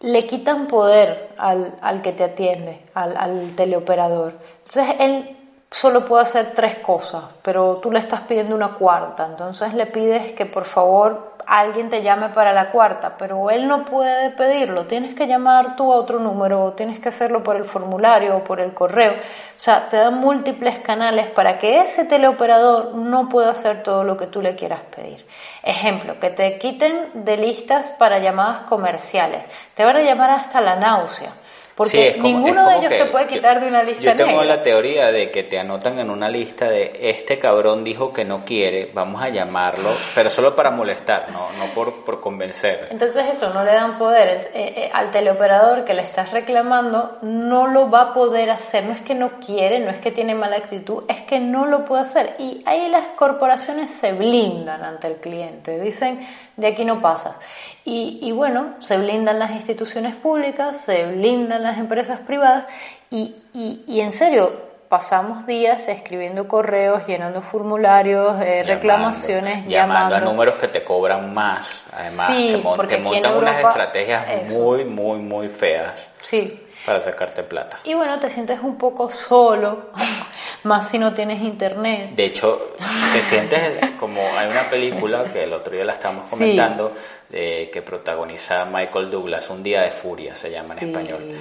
le 0.00 0.26
quitan 0.26 0.66
poder 0.66 1.30
al, 1.36 1.74
al 1.82 2.00
que 2.00 2.12
te 2.12 2.24
atiende, 2.24 2.80
al, 2.94 3.16
al 3.18 3.50
teleoperador. 3.54 4.32
Entonces 4.66 4.94
él 4.98 5.36
solo 5.72 6.04
puede 6.04 6.22
hacer 6.22 6.52
tres 6.54 6.76
cosas, 6.76 7.24
pero 7.40 7.76
tú 7.76 7.90
le 7.90 7.98
estás 7.98 8.20
pidiendo 8.22 8.54
una 8.54 8.74
cuarta, 8.74 9.24
entonces 9.24 9.72
le 9.74 9.86
pides 9.86 10.32
que 10.32 10.44
por 10.44 10.66
favor 10.66 11.32
alguien 11.46 11.88
te 11.88 12.02
llame 12.02 12.28
para 12.28 12.52
la 12.52 12.70
cuarta, 12.70 13.16
pero 13.18 13.50
él 13.50 13.66
no 13.66 13.84
puede 13.84 14.30
pedirlo, 14.30 14.84
tienes 14.84 15.14
que 15.14 15.26
llamar 15.26 15.74
tú 15.74 15.92
a 15.92 15.96
otro 15.96 16.18
número, 16.20 16.62
o 16.62 16.72
tienes 16.72 17.00
que 17.00 17.08
hacerlo 17.08 17.42
por 17.42 17.56
el 17.56 17.64
formulario 17.64 18.36
o 18.36 18.44
por 18.44 18.60
el 18.60 18.74
correo, 18.74 19.12
o 19.12 19.60
sea, 19.60 19.88
te 19.88 19.96
dan 19.96 20.18
múltiples 20.18 20.78
canales 20.80 21.30
para 21.30 21.58
que 21.58 21.80
ese 21.80 22.04
teleoperador 22.04 22.94
no 22.94 23.28
pueda 23.28 23.50
hacer 23.50 23.82
todo 23.82 24.04
lo 24.04 24.16
que 24.16 24.26
tú 24.26 24.42
le 24.42 24.54
quieras 24.54 24.80
pedir. 24.94 25.26
Ejemplo, 25.62 26.20
que 26.20 26.30
te 26.30 26.58
quiten 26.58 27.24
de 27.24 27.36
listas 27.38 27.90
para 27.92 28.18
llamadas 28.18 28.60
comerciales, 28.62 29.46
te 29.74 29.84
van 29.84 29.96
a 29.96 30.02
llamar 30.02 30.30
hasta 30.30 30.60
la 30.60 30.76
náusea. 30.76 31.32
Porque 31.74 32.12
Sí, 32.12 32.20
como- 32.20 32.38
ninguno 32.38 32.68
de 32.68 32.76
ellos 32.76 32.90
que 32.92 32.98
te 32.98 33.04
puede 33.06 33.24
yo- 33.24 33.30
quitar 33.30 33.60
de 33.60 33.66
una 33.66 33.82
lista 33.82 34.02
Yo 34.02 34.14
tengo 34.14 34.40
negra. 34.42 34.56
la 34.56 34.62
teoría 34.62 35.10
de 35.10 35.30
que 35.30 35.42
te 35.42 35.58
anotan 35.58 35.98
en 35.98 36.10
una 36.10 36.28
lista 36.28 36.68
de 36.68 36.92
este 37.00 37.38
cabrón 37.38 37.82
dijo 37.82 38.12
que 38.12 38.24
no 38.26 38.44
quiere, 38.44 38.90
vamos 38.92 39.22
a 39.22 39.30
llamarlo, 39.30 39.88
pero 40.14 40.28
solo 40.28 40.54
para 40.54 40.70
molestar, 40.70 41.30
no, 41.30 41.48
no 41.58 41.64
por, 41.74 42.04
por 42.04 42.20
convencer. 42.20 42.88
Entonces 42.90 43.24
eso 43.30 43.54
no 43.54 43.64
le 43.64 43.72
dan 43.72 43.96
poder 43.98 44.50
eh, 44.52 44.74
eh, 44.76 44.90
al 44.92 45.10
teleoperador 45.10 45.84
que 45.84 45.94
le 45.94 46.02
estás 46.02 46.30
reclamando, 46.30 47.18
no 47.22 47.66
lo 47.68 47.90
va 47.90 48.00
a 48.02 48.12
poder 48.14 48.50
hacer. 48.50 48.84
No 48.84 48.92
es 48.92 49.00
que 49.00 49.14
no 49.14 49.40
quiere, 49.40 49.78
no 49.80 49.90
es 49.90 49.98
que 49.98 50.10
tiene 50.10 50.34
mala 50.34 50.56
actitud, 50.58 51.04
es 51.08 51.22
que 51.22 51.40
no 51.40 51.64
lo 51.66 51.84
puede 51.86 52.02
hacer. 52.02 52.34
Y 52.38 52.62
ahí 52.66 52.88
las 52.90 53.06
corporaciones 53.16 53.90
se 53.90 54.12
blindan 54.12 54.84
ante 54.84 55.06
el 55.06 55.14
cliente, 55.16 55.80
dicen 55.80 56.26
de 56.56 56.66
aquí 56.66 56.84
no 56.84 57.00
pasas. 57.00 57.36
Y, 57.84 58.18
y 58.22 58.32
bueno, 58.32 58.74
se 58.80 58.96
blindan 58.98 59.38
las 59.38 59.50
instituciones 59.52 60.14
públicas, 60.14 60.76
se 60.78 61.06
blindan 61.06 61.62
las 61.62 61.78
empresas 61.78 62.20
privadas 62.20 62.64
y, 63.10 63.34
y, 63.52 63.84
y 63.86 64.00
en 64.00 64.12
serio, 64.12 64.70
pasamos 64.88 65.46
días 65.46 65.88
escribiendo 65.88 66.46
correos, 66.46 67.06
llenando 67.06 67.40
formularios, 67.40 68.34
eh, 68.42 68.58
Llamando, 68.60 68.64
reclamaciones, 68.74 69.66
llamando, 69.66 69.70
llamando. 69.70 70.16
a 70.16 70.20
números 70.20 70.54
que 70.56 70.68
te 70.68 70.84
cobran 70.84 71.32
más. 71.32 71.82
Además, 71.94 72.26
Sí, 72.26 72.48
te, 72.52 72.62
mon- 72.62 72.86
te 72.86 72.98
montan 72.98 73.36
unas 73.36 73.58
estrategias 73.58 74.24
eso. 74.42 74.58
muy, 74.60 74.84
muy, 74.84 75.18
muy 75.18 75.48
feas 75.48 75.94
Sí, 76.22 76.60
para 76.86 77.00
sacarte 77.00 77.42
plata. 77.42 77.80
Y 77.84 77.94
bueno, 77.94 78.18
te 78.18 78.28
sientes 78.28 78.60
un 78.60 78.76
poco 78.76 79.08
solo, 79.08 79.90
más 80.64 80.88
si 80.88 80.98
no 80.98 81.12
tienes 81.14 81.40
internet. 81.42 82.10
De 82.14 82.24
hecho, 82.26 82.72
te 83.12 83.22
sientes 83.22 83.90
como 83.98 84.20
hay 84.36 84.48
una 84.48 84.68
película 84.70 85.24
que 85.24 85.44
el 85.44 85.52
otro 85.52 85.74
día 85.74 85.84
la 85.84 85.92
estábamos 85.94 86.28
comentando, 86.28 86.92
eh, 87.32 87.70
que 87.72 87.82
protagoniza 87.82 88.64
Michael 88.64 89.10
Douglas, 89.10 89.48
Un 89.50 89.62
día 89.62 89.82
de 89.82 89.90
furia 89.90 90.34
se 90.36 90.50
llama 90.50 90.74
en 90.74 90.80
Sí. 90.80 90.86
español, 90.86 91.32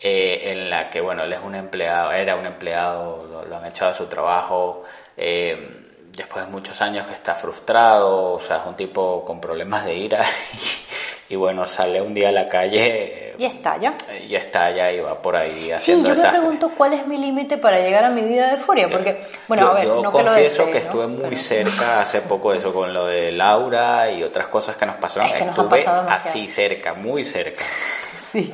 eh, 0.00 0.40
en 0.52 0.70
la 0.70 0.88
que, 0.90 1.00
bueno, 1.00 1.24
él 1.24 1.32
es 1.32 1.40
un 1.44 1.54
empleado, 1.54 2.12
era 2.12 2.36
un 2.36 2.46
empleado, 2.46 3.26
lo, 3.28 3.44
lo 3.44 3.56
han 3.56 3.66
echado 3.66 3.90
de 3.92 3.96
su 3.98 4.06
trabajo, 4.06 4.84
eh, 5.16 5.84
después 6.12 6.44
de 6.44 6.50
muchos 6.50 6.80
años 6.82 7.06
que 7.06 7.14
está 7.14 7.34
frustrado, 7.34 8.32
o 8.34 8.40
sea, 8.40 8.56
es 8.58 8.62
un 8.66 8.74
tipo 8.76 9.24
con 9.24 9.40
problemas 9.40 9.84
de 9.84 9.94
ira, 9.94 10.24
y, 11.28 11.36
bueno, 11.36 11.66
sale 11.66 12.00
un 12.00 12.14
día 12.14 12.28
a 12.30 12.32
la 12.32 12.48
calle 12.48 13.34
Y 13.38 13.44
estalla. 13.44 13.94
eh, 14.10 14.26
y 14.28 14.34
estalla 14.34 14.90
y 14.92 15.00
va 15.00 15.20
por 15.20 15.36
ahí 15.36 15.64
Sí, 15.66 15.72
haciendo 15.72 16.04
yo 16.04 16.08
me 16.10 16.16
desastre. 16.16 16.38
pregunto 16.40 16.70
cuál 16.76 16.94
es 16.94 17.06
mi 17.06 17.16
límite 17.18 17.58
para 17.58 17.78
llegar 17.80 18.04
a 18.04 18.08
mi 18.10 18.22
vida 18.22 18.50
de 18.50 18.56
furia, 18.56 18.88
porque, 18.88 19.22
bueno, 19.46 19.62
yo, 19.64 19.70
a 19.70 19.74
ver, 19.74 19.84
yo 19.84 19.94
no 20.02 20.12
que 20.12 20.18
lo 20.22 20.24
confieso 20.24 20.64
que 20.66 20.70
¿no? 20.72 20.78
estuve 20.78 21.06
muy 21.06 21.20
Pero- 21.30 21.36
cerca 21.42 22.00
hace 22.00 22.20
poco 22.22 22.52
de 22.52 22.58
eso 22.58 22.72
con 22.72 22.92
lo 22.94 23.06
de 23.06 23.30
Laura 23.32 24.10
y 24.10 24.22
otras 24.22 24.48
cosas 24.48 24.76
que 24.76 24.86
nos 24.86 24.96
pasaron. 24.96 25.28
Es 25.28 25.34
que 25.34 25.44
nos 25.44 25.58
han 25.58 25.64
estuve 25.66 25.84
así 26.10 26.48
cerca, 26.48 26.94
muy 26.94 27.24
cerca. 27.24 27.64
Sí. 28.32 28.52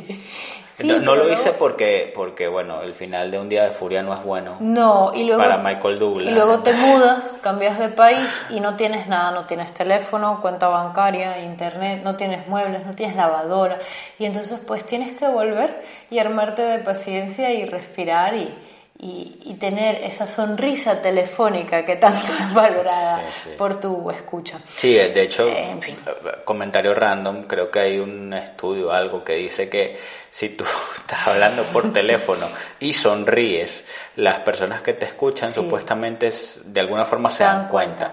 Sí, 0.77 0.87
no 0.87 0.99
no 0.99 1.15
lo 1.15 1.33
hice 1.33 1.53
porque, 1.53 2.11
porque, 2.15 2.49
bueno, 2.49 2.83
el 2.83 2.95
final 2.95 3.31
de 3.31 3.39
un 3.39 3.49
día 3.49 3.63
de 3.65 3.71
furia 3.71 4.03
no 4.03 4.13
es 4.13 4.23
bueno. 4.25 4.57
No, 4.59 5.13
y 5.15 5.25
luego, 5.25 5.41
Para 5.41 5.59
Michael 5.59 5.99
Douglas. 6.01 6.29
y 6.29 6.35
luego 6.35 6.61
te 6.61 6.73
mudas, 6.73 7.37
cambias 7.41 7.79
de 7.79 7.89
país 7.91 8.29
y 8.51 8.59
no 8.59 8.75
tienes 8.75 9.07
nada, 9.07 9.31
no 9.31 9.47
tienes 9.47 9.73
teléfono, 9.73 10.41
cuenta 10.41 10.67
bancaria, 10.67 11.39
internet, 11.45 12.01
no 12.03 12.17
tienes 12.17 12.49
muebles, 12.49 12.85
no 12.85 12.95
tienes 12.95 13.15
lavadora. 13.15 13.79
Y 14.19 14.25
entonces 14.25 14.61
pues 14.67 14.85
tienes 14.85 15.17
que 15.17 15.29
volver 15.29 15.83
y 16.11 16.19
armarte 16.19 16.63
de 16.63 16.79
paciencia 16.79 17.53
y 17.53 17.65
respirar 17.67 18.35
y, 18.35 18.53
y, 18.99 19.41
y 19.45 19.55
tener 19.55 19.97
esa 20.05 20.27
sonrisa 20.27 21.03
telefónica 21.03 21.85
que 21.85 21.97
tanto 21.97 22.33
es 22.33 22.55
valorada 22.55 23.25
Sí, 23.29 23.41
sí. 23.45 23.51
por 23.59 23.81
tu 23.81 24.11
escucha. 24.11 24.61
Sí, 24.77 24.95
de 24.95 25.23
hecho, 25.23 25.49
Eh, 25.49 25.71
en 25.71 25.83
fin. 25.83 25.97
comentario 26.45 26.95
random, 26.95 27.43
creo 27.45 27.71
que 27.71 27.81
hay 27.81 27.99
un 27.99 28.33
estudio, 28.33 28.93
algo 28.93 29.25
que 29.25 29.35
dice 29.35 29.69
que 29.69 29.99
si 30.31 30.51
tú 30.51 30.65
estás 30.97 31.27
hablando 31.27 31.65
por 31.65 31.93
teléfono 31.93 32.47
y 32.81 32.93
sonríes, 32.93 33.83
las 34.17 34.37
personas 34.41 34.81
que 34.83 34.95
te 34.95 35.07
escuchan 35.07 35.49
Sí. 35.49 35.55
supuestamente 35.57 36.29
es- 36.29 36.61
de 36.65 36.81
alguna 36.81 37.05
forma 37.05 37.31
se 37.31 37.45
dan 37.45 37.69
cuenta. 37.69 38.13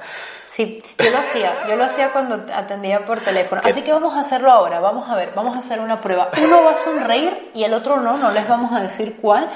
Sí, 0.52 0.84
yo 1.00 1.12
lo 1.12 1.20
hacía, 1.20 1.66
yo 1.70 1.78
lo 1.78 1.86
hacía 1.86 2.12
cuando 2.12 2.46
atendía 2.54 3.06
por 3.06 3.22
teléfono. 3.22 3.62
¿Qué? 3.62 3.70
Así 3.70 3.84
que 3.84 3.94
vamos 3.94 4.18
a 4.18 4.20
hacerlo 4.20 4.52
ahora, 4.52 4.82
vamos 4.82 5.10
a 5.10 5.16
ver, 5.16 5.32
vamos 5.34 5.56
a 5.56 5.60
hacer 5.60 5.80
una 5.80 6.02
prueba. 6.02 6.30
Uno 6.44 6.66
va 6.66 6.72
a 6.72 6.76
sonreír 6.76 7.52
y 7.54 7.64
el 7.64 7.74
otro 7.74 8.02
no, 8.02 8.18
no 8.18 8.32
les 8.32 8.46
vamos 8.50 8.74
a 8.74 8.82
decir 8.82 9.16
cuál. 9.22 9.50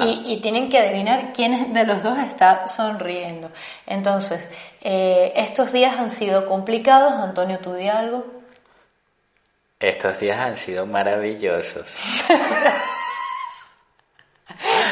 Y 0.00 0.40
tienen 0.42 0.68
que 0.68 0.78
adivinar 0.78 1.32
quién 1.32 1.72
de 1.72 1.84
los 1.86 2.02
dos 2.02 2.18
está 2.18 2.66
sonriendo. 2.66 3.50
Entonces, 3.86 4.46
eh, 4.82 5.32
estos 5.36 5.72
días 5.72 5.98
han 5.98 6.10
sido 6.10 6.44
complicados. 6.46 7.14
Antonio, 7.14 7.58
¿tú 7.58 7.72
di 7.72 7.88
algo? 7.88 8.26
Estos 9.80 10.20
días 10.20 10.38
han 10.38 10.58
sido 10.58 10.84
maravillosos. 10.84 11.86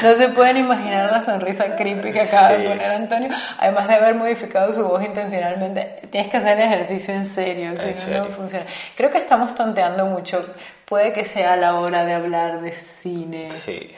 No 0.03 0.15
se 0.15 0.29
pueden 0.31 0.57
imaginar 0.57 1.11
la 1.13 1.23
sonrisa 1.23 1.77
creepy 1.77 2.13
que 2.13 2.21
acaba 2.23 2.49
Sí. 2.49 2.63
de 2.63 2.69
poner 2.69 2.91
Antonio, 2.91 3.29
además 3.59 3.87
de 3.89 3.95
haber 3.95 4.15
modificado 4.15 4.73
su 4.73 4.83
voz 4.89 5.03
intencionalmente. 5.05 6.01
Tienes 6.11 6.31
que 6.31 6.37
hacer 6.39 6.59
el 6.59 6.67
ejercicio 6.67 7.15
en 7.15 7.25
serio, 7.25 7.77
si 7.77 8.11
no, 8.11 8.19
no 8.19 8.25
funciona. 8.27 8.65
Creo 8.97 9.11
que 9.11 9.19
estamos 9.19 9.55
tonteando 9.55 10.07
mucho. 10.07 10.47
Puede 10.87 11.13
que 11.13 11.25
sea 11.25 11.57
la 11.57 11.75
hora 11.75 12.05
de 12.05 12.15
hablar 12.15 12.61
de 12.63 12.73
cine. 12.73 13.51
Sí. 13.53 13.95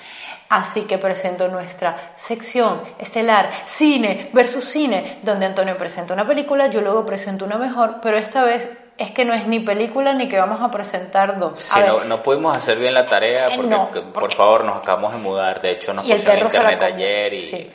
Así 0.55 0.83
que 0.83 0.99
presento 0.99 1.49
nuestra 1.49 2.13
sección 2.15 2.83
estelar, 2.99 3.49
cine 3.67 4.29
versus 4.35 4.63
cine, 4.67 5.19
donde 5.23 5.47
Antonio 5.47 5.79
presenta 5.79 6.13
una 6.13 6.27
película, 6.27 6.67
yo 6.67 6.83
luego 6.83 7.07
presento 7.07 7.47
una 7.47 7.57
mejor, 7.57 8.01
pero 8.03 8.19
esta 8.19 8.45
vez 8.45 8.71
es 8.99 9.13
que 9.13 9.25
no 9.25 9.33
es 9.33 9.47
ni 9.47 9.61
película 9.61 10.13
ni 10.13 10.29
que 10.29 10.39
vamos 10.39 10.61
a 10.61 10.71
presentar 10.71 11.39
dos. 11.39 11.63
Sí, 11.63 11.81
no, 11.87 12.05
no 12.05 12.23
pudimos 12.23 12.55
hacer 12.55 12.79
bien 12.79 12.93
la 12.93 13.09
tarea 13.09 13.49
Eh, 13.49 13.53
porque, 13.57 13.71
no, 13.71 14.13
por 14.13 14.31
favor, 14.35 14.65
nos 14.65 14.77
acabamos 14.77 15.15
de 15.15 15.21
mudar. 15.21 15.63
De 15.63 15.71
hecho, 15.71 15.95
nos 15.95 16.05
pusieron 16.05 16.45
internet 16.45 16.83
ayer 16.83 17.33
y 17.33 17.41
Sí. 17.41 17.71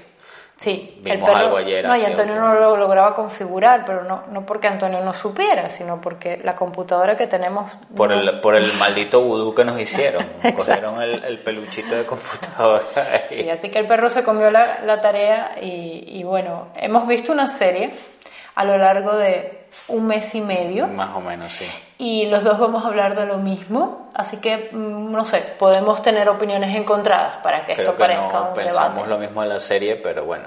Sí, 0.57 0.99
Vimos 1.03 1.29
algo 1.29 1.57
ayer 1.57 1.85
No, 1.85 1.95
y 1.95 2.03
Antonio 2.03 2.33
no 2.35 2.55
lo 2.55 2.77
lograba 2.77 3.13
configurar, 3.13 3.85
pero 3.85 4.03
no, 4.03 4.23
no 4.31 4.43
porque 4.43 4.67
Antonio 4.67 4.99
no 5.01 5.13
supiera, 5.13 5.69
sino 5.69 6.01
porque 6.01 6.41
la 6.43 6.55
computadora 6.55 7.15
que 7.15 7.27
tenemos. 7.27 7.71
por 7.95 8.09
no- 8.09 8.19
el, 8.19 8.39
por 8.39 8.55
el 8.55 8.73
maldito 8.73 9.21
vudú 9.21 9.53
que 9.53 9.63
nos 9.63 9.79
hicieron. 9.79 10.25
Cogieron 10.55 10.99
el, 11.01 11.23
el 11.23 11.39
peluchito 11.39 11.95
de 11.95 12.05
computadora. 12.07 12.83
y- 13.29 13.43
Sí, 13.43 13.49
así 13.51 13.69
que 13.69 13.77
el 13.77 13.85
perro 13.85 14.09
se 14.09 14.23
comió 14.23 14.49
la, 14.49 14.79
la 14.85 14.99
tarea 14.99 15.51
y, 15.61 16.03
y 16.07 16.23
bueno, 16.23 16.69
hemos 16.75 17.07
visto 17.07 17.31
una 17.31 17.47
serie 17.49 17.91
a 18.55 18.65
lo 18.65 18.77
largo 18.79 19.15
de 19.15 19.56
un 19.89 20.07
mes 20.07 20.33
y 20.35 20.41
medio 20.41 20.87
Más 20.87 21.15
o 21.15 21.21
menos, 21.21 21.51
sí. 21.53 21.67
y 21.97 22.25
los 22.27 22.43
dos 22.43 22.59
vamos 22.59 22.83
a 22.83 22.87
hablar 22.87 23.15
de 23.15 23.25
lo 23.25 23.37
mismo, 23.37 24.09
así 24.13 24.37
que 24.37 24.69
mm, 24.71 25.11
no 25.11 25.25
sé, 25.25 25.39
podemos 25.59 26.01
tener 26.01 26.27
opiniones 26.29 26.75
encontradas 26.75 27.37
para 27.43 27.65
que 27.65 27.73
Creo 27.75 27.87
esto 27.89 27.95
que 27.95 27.99
parezca 28.03 28.39
no 28.39 28.47
un 28.49 28.53
pensamos 28.53 28.93
debate. 28.95 29.09
lo 29.09 29.17
mismo 29.19 29.41
de 29.41 29.47
la 29.47 29.59
serie, 29.59 29.95
pero 29.95 30.25
bueno. 30.25 30.45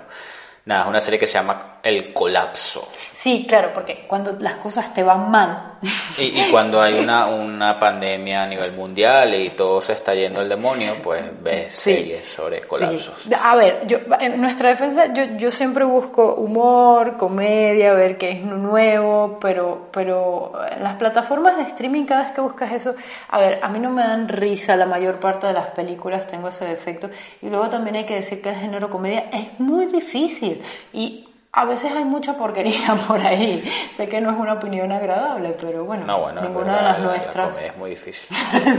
Nada, 0.67 0.83
es 0.83 0.89
una 0.89 1.01
serie 1.01 1.19
que 1.19 1.27
se 1.27 1.35
llama 1.35 1.79
El 1.83 2.13
Colapso. 2.13 2.87
Sí, 3.21 3.45
claro, 3.47 3.69
porque 3.75 4.05
cuando 4.07 4.33
las 4.41 4.55
cosas 4.57 4.95
te 4.95 5.03
van 5.03 5.31
mal, 5.31 5.75
Y, 6.17 6.41
y 6.41 6.49
cuando 6.51 6.81
hay 6.81 6.99
una, 6.99 7.27
una 7.29 7.79
pandemia 7.79 8.45
a 8.45 8.47
nivel 8.47 8.73
mundial 8.73 9.35
y 9.35 9.51
todo 9.51 9.83
se 9.83 9.93
está 9.93 10.15
yendo 10.15 10.41
al 10.41 10.49
demonio, 10.49 10.97
pues 11.03 11.23
ves 11.43 11.75
Sí. 11.79 11.93
series 11.97 12.27
sobre 12.27 12.63
colapsos. 12.63 13.13
Sí. 13.23 13.31
A 13.39 13.57
ver, 13.57 13.87
yo, 13.87 13.99
en 14.21 14.41
nuestra 14.41 14.71
defensa, 14.71 15.13
yo, 15.13 15.23
yo 15.37 15.51
siempre 15.51 15.85
busco 15.85 16.35
humor, 16.37 17.19
comedia, 17.19 17.93
ver 17.93 18.17
qué 18.17 18.31
es 18.31 18.41
nuevo, 18.43 19.39
pero, 19.39 19.89
pero 19.93 20.53
en 20.75 20.83
las 20.83 20.95
plataformas 20.97 21.59
de 21.59 21.65
streaming, 21.65 22.07
cada 22.07 22.23
vez 22.23 22.33
que 22.33 22.41
buscas 22.41 22.73
eso, 22.73 22.95
a 23.29 23.39
ver, 23.39 23.59
a 23.63 23.69
mí 23.69 23.81
no 23.81 23.91
me 23.91 24.01
dan 24.03 24.29
risa 24.29 24.77
la 24.77 24.87
mayor 24.87 25.21
parte 25.21 25.47
de 25.47 25.53
las 25.53 25.67
películas, 25.67 26.27
tengo 26.27 26.49
ese 26.49 26.65
defecto. 26.65 27.11
Y 27.43 27.51
luego 27.51 27.69
también 27.69 27.97
hay 27.97 28.05
que 28.07 28.15
decir 28.15 28.41
que 28.41 28.49
el 28.49 28.57
género 28.57 28.89
comedia 28.89 29.27
es 29.31 29.61
muy 29.61 29.85
difícil. 29.87 30.63
Y 30.95 31.27
a 31.53 31.65
veces 31.65 31.93
hay 31.93 32.05
mucha 32.05 32.35
porquería 32.35 32.95
por 33.09 33.21
ahí. 33.21 33.63
Sé 33.95 34.09
que 34.09 34.21
no 34.21 34.31
es 34.31 34.39
una 34.39 34.55
opinión 34.55 34.93
agradable, 34.93 35.57
pero 35.61 35.85
bueno, 35.85 36.33
ninguna 36.41 36.77
de 36.77 36.83
las 36.83 36.99
nuestras. 37.01 37.59
es 37.61 37.77
muy 37.77 37.91
difícil. 37.91 38.37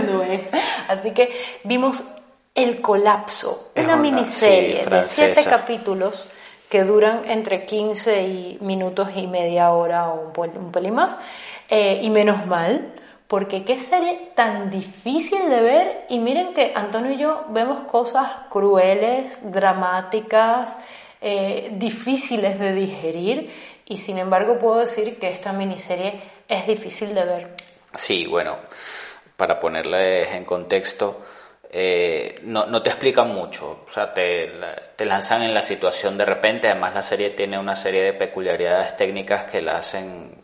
lo 0.11 0.23
es. 0.23 0.49
Así 0.87 1.11
que 1.11 1.31
vimos 1.63 2.03
El 2.55 2.81
Colapso, 2.81 3.71
una, 3.75 3.95
miniserie 3.95 4.85
de 4.85 5.03
siete 5.03 5.43
capítulos 5.43 6.25
que 6.69 6.85
duran 6.85 7.23
entre 7.25 7.65
15 7.65 8.23
y 8.23 8.57
minutos 8.61 9.09
y 9.15 9.27
media 9.27 9.71
hora 9.71 10.09
o 10.09 10.31
un, 10.35 10.71
pelín 10.71 10.95
más. 10.95 11.17
Eh, 11.69 11.99
y 12.03 12.09
menos 12.09 12.45
mal, 12.45 12.93
porque 13.27 13.63
qué 13.63 13.79
serie 13.79 14.31
tan 14.35 14.69
difícil 14.69 15.49
de 15.49 15.61
ver. 15.61 16.05
Y 16.09 16.19
miren 16.19 16.53
que 16.53 16.71
Antonio 16.73 17.11
y 17.11 17.17
yo 17.17 17.45
vemos 17.49 17.81
cosas 17.81 18.29
crueles, 18.49 19.51
dramáticas, 19.51 20.77
eh, 21.21 21.69
difíciles 21.73 22.59
de 22.59 22.73
digerir 22.73 23.51
y 23.85 23.97
sin 23.97 24.17
embargo 24.17 24.57
puedo 24.57 24.79
decir 24.79 25.19
que 25.19 25.29
esta 25.29 25.53
miniserie 25.53 26.19
es 26.47 26.65
difícil 26.65 27.13
de 27.13 27.23
ver. 27.23 27.55
Sí, 27.95 28.25
bueno, 28.25 28.57
para 29.37 29.59
ponerle 29.59 30.35
en 30.35 30.45
contexto, 30.45 31.21
eh, 31.69 32.39
no, 32.43 32.65
no, 32.65 32.81
te 32.81 32.89
explican 32.89 33.33
mucho, 33.33 33.85
o 33.87 33.91
sea, 33.91 34.13
te, 34.13 34.51
te, 34.95 35.05
lanzan 35.05 35.43
en 35.43 35.53
la 35.53 35.63
situación 35.63 36.17
de 36.17 36.25
repente, 36.25 36.67
además 36.67 36.93
la 36.93 37.03
serie 37.03 37.29
tiene 37.29 37.57
una 37.57 37.75
serie 37.75 38.03
de 38.03 38.13
peculiaridades 38.13 38.97
técnicas 38.97 39.45
que 39.45 39.61
la 39.61 39.77
hacen 39.77 40.40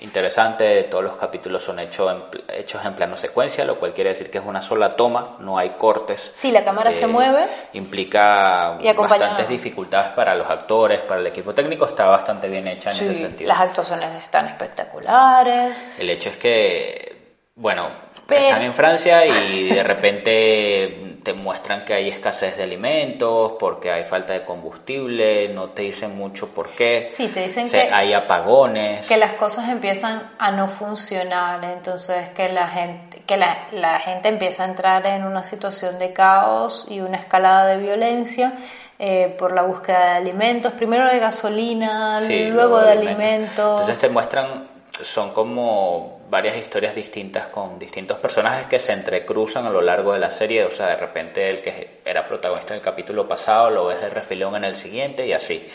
interesante, 0.00 0.84
todos 0.84 1.04
los 1.04 1.16
capítulos 1.16 1.62
son 1.62 1.78
hechos 1.78 2.12
en, 2.12 2.56
hechos 2.56 2.84
en 2.84 2.94
plano 2.94 3.16
secuencia, 3.16 3.64
lo 3.64 3.76
cual 3.76 3.92
quiere 3.92 4.10
decir 4.10 4.30
que 4.30 4.38
es 4.38 4.44
una 4.44 4.62
sola 4.62 4.90
toma, 4.90 5.36
no 5.40 5.58
hay 5.58 5.70
cortes. 5.70 6.32
Sí, 6.40 6.50
la 6.50 6.64
cámara 6.64 6.92
se 6.92 7.04
eh, 7.04 7.06
mueve. 7.06 7.46
Implica 7.72 8.78
bastantes 8.96 9.48
dificultades 9.48 10.12
para 10.12 10.34
los 10.34 10.48
actores, 10.48 11.00
para 11.00 11.20
el 11.20 11.26
equipo 11.26 11.54
técnico, 11.54 11.86
está 11.86 12.06
bastante 12.06 12.48
bien 12.48 12.66
hecha 12.68 12.90
en 12.90 12.96
ese 12.96 13.16
sentido. 13.16 13.48
Las 13.48 13.60
actuaciones 13.60 14.22
están 14.22 14.48
espectaculares. 14.48 15.76
El 15.98 16.10
hecho 16.10 16.30
es 16.30 16.36
que, 16.36 17.36
bueno, 17.56 17.88
están 18.28 18.62
en 18.62 18.74
Francia 18.74 19.26
y 19.26 19.68
de 19.68 19.82
repente 19.82 21.03
te 21.24 21.32
muestran 21.32 21.84
que 21.84 21.94
hay 21.94 22.08
escasez 22.08 22.56
de 22.56 22.62
alimentos, 22.62 23.54
porque 23.58 23.90
hay 23.90 24.04
falta 24.04 24.34
de 24.34 24.44
combustible, 24.44 25.48
no 25.48 25.70
te 25.70 25.82
dicen 25.82 26.16
mucho 26.16 26.50
por 26.50 26.68
qué. 26.70 27.10
Sí, 27.16 27.28
te 27.28 27.44
dicen 27.44 27.68
que 27.68 27.88
hay 27.90 28.12
apagones. 28.12 29.06
Que 29.08 29.16
las 29.16 29.32
cosas 29.32 29.68
empiezan 29.70 30.30
a 30.38 30.52
no 30.52 30.68
funcionar, 30.68 31.64
entonces 31.64 32.28
que 32.30 32.48
la 32.48 32.68
gente 32.68 33.22
que 33.26 33.38
la, 33.38 33.68
la 33.72 33.98
gente 34.00 34.28
empieza 34.28 34.64
a 34.64 34.66
entrar 34.66 35.06
en 35.06 35.24
una 35.24 35.42
situación 35.42 35.98
de 35.98 36.12
caos 36.12 36.84
y 36.88 37.00
una 37.00 37.16
escalada 37.16 37.66
de 37.66 37.78
violencia. 37.78 38.52
Eh, 38.96 39.34
por 39.36 39.52
la 39.52 39.62
búsqueda 39.62 40.04
de 40.04 40.10
alimentos, 40.18 40.72
primero 40.74 41.08
de 41.08 41.18
gasolina, 41.18 42.20
luego, 42.20 42.80
de, 42.80 42.92
alimentos. 42.92 43.80
Entonces 43.80 43.98
te 43.98 44.08
muestran, 44.08 44.68
son 45.02 45.32
como 45.32 46.20
varias 46.30 46.56
historias 46.56 46.94
distintas 46.94 47.48
con 47.48 47.78
distintos 47.78 48.18
personajes 48.18 48.66
que 48.66 48.78
se 48.78 48.92
entrecruzan 48.92 49.66
a 49.66 49.70
lo 49.70 49.80
largo 49.80 50.12
de 50.12 50.20
la 50.20 50.30
serie. 50.30 50.64
O 50.64 50.70
sea, 50.70 50.88
de 50.88 50.96
repente 50.96 51.50
el 51.50 51.60
que 51.60 52.00
era 52.04 52.26
protagonista 52.26 52.74
en 52.74 52.78
el 52.78 52.84
capítulo 52.84 53.26
pasado 53.26 53.70
lo 53.70 53.86
ves 53.86 54.00
de 54.00 54.10
refilón 54.10 54.56
en 54.56 54.64
el 54.64 54.76
siguiente 54.76 55.26
y 55.26 55.32
así. 55.32 55.66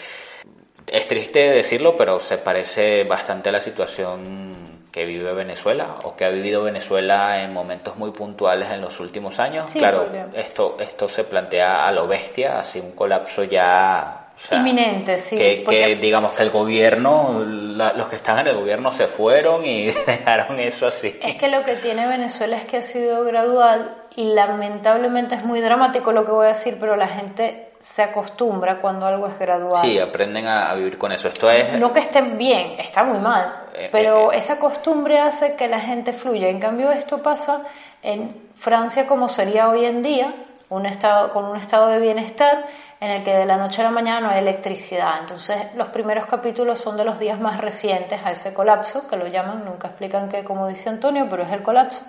Es 0.88 1.08
triste 1.08 1.52
decirlo, 1.52 1.96
pero 1.96 2.20
se 2.20 2.38
parece 2.38 3.04
bastante 3.04 3.50
a 3.50 3.52
la 3.52 3.60
situación 3.60 4.56
que 4.92 5.06
vive 5.06 5.34
Venezuela 5.34 5.98
o 6.04 6.16
que 6.16 6.26
ha 6.26 6.30
vivido 6.30 6.64
Venezuela 6.64 7.44
en 7.44 7.54
momentos 7.54 7.96
muy 7.98 8.12
puntuales 8.12 8.72
en 8.72 8.82
los 8.82 9.00
últimos 9.00 9.38
años. 9.40 9.72
claro, 9.72 10.10
esto, 10.34 10.78
esto 10.80 11.08
se 11.08 11.26
plantea 11.26 11.86
a 11.86 11.92
lo 11.92 12.08
bestia, 12.08 12.60
así 12.60 12.80
un 12.80 12.94
colapso 12.94 13.44
ya 13.44 14.19
Inminente, 14.52 15.18
sí. 15.18 15.38
Que, 15.38 15.98
digamos 16.00 16.32
que 16.32 16.44
el 16.44 16.50
gobierno, 16.50 17.44
los 17.44 18.08
que 18.08 18.16
están 18.16 18.40
en 18.40 18.48
el 18.48 18.56
gobierno 18.56 18.92
se 18.92 19.08
fueron 19.08 19.66
y 19.66 19.86
dejaron 20.08 20.60
eso 20.60 20.88
así. 20.88 21.18
Es 21.22 21.36
que 21.36 21.50
lo 21.50 21.64
que 21.64 21.76
tiene 21.76 22.08
Venezuela 22.08 22.58
es 22.58 22.66
que 22.66 22.78
ha 22.78 22.82
sido 22.82 23.24
gradual 23.26 23.96
y 24.16 24.34
lamentablemente 24.34 25.36
es 25.36 25.44
muy 25.44 25.62
dramático 25.62 26.12
lo 26.12 26.26
que 26.26 26.32
voy 26.32 26.46
a 26.46 26.50
decir, 26.50 26.78
pero 26.80 26.96
la 26.96 27.08
gente 27.08 27.70
se 27.80 28.04
acostumbra 28.04 28.80
cuando 28.80 29.06
algo 29.06 29.28
es 29.28 29.40
gradual. 29.40 29.82
Sí, 29.82 30.00
aprenden 30.00 30.48
a, 30.48 30.74
vivir 30.74 30.98
con 30.98 31.12
eso. 31.12 31.28
Esto 31.30 31.50
es... 31.50 31.80
No 31.80 31.94
que 31.94 32.02
estén 32.02 32.38
bien, 32.38 32.80
está 32.80 33.04
muy 33.04 33.20
mal, 33.20 33.68
eh, 33.74 33.90
pero 33.92 34.32
eh, 34.32 34.36
eh. 34.36 34.40
esa 34.40 34.60
costumbre 34.60 35.20
hace 35.20 35.56
que 35.56 35.68
la 35.68 35.80
gente 35.80 36.12
fluya. 36.12 36.50
En 36.50 36.60
cambio, 36.60 36.92
esto 36.92 37.22
pasa 37.22 37.64
en 38.02 38.36
Francia 38.56 39.08
como 39.08 39.30
sería 39.30 39.70
hoy 39.70 39.86
en 39.86 40.02
día, 40.02 40.34
un 40.70 40.86
estado, 40.86 41.32
con 41.32 41.46
un 41.46 41.56
estado 41.56 41.88
de 41.88 42.00
bienestar 42.00 42.66
en 43.02 43.12
el 43.12 43.24
que 43.24 43.34
de 43.34 43.46
la 43.46 43.58
noche 43.58 43.82
a 43.82 43.86
la 43.86 43.92
mañana 43.92 44.22
no 44.22 44.30
hay 44.30 44.40
electricidad. 44.40 45.20
Entonces 45.20 45.58
los 45.76 45.90
primeros 45.90 46.26
capítulos 46.26 46.80
son 46.80 46.98
de 46.98 47.06
los 47.06 47.20
días 47.20 47.40
más 47.40 47.60
recientes 47.62 48.20
a 48.24 48.32
ese 48.32 48.54
colapso, 48.54 49.08
que 49.08 49.18
lo 49.18 49.28
llaman, 49.28 49.64
nunca 49.66 49.88
explican 49.88 50.30
qué, 50.30 50.44
como 50.44 50.68
dice 50.68 50.90
Antonio, 50.90 51.28
pero 51.30 51.44
es 51.44 51.52
el 51.52 51.64
colapso, 51.64 52.02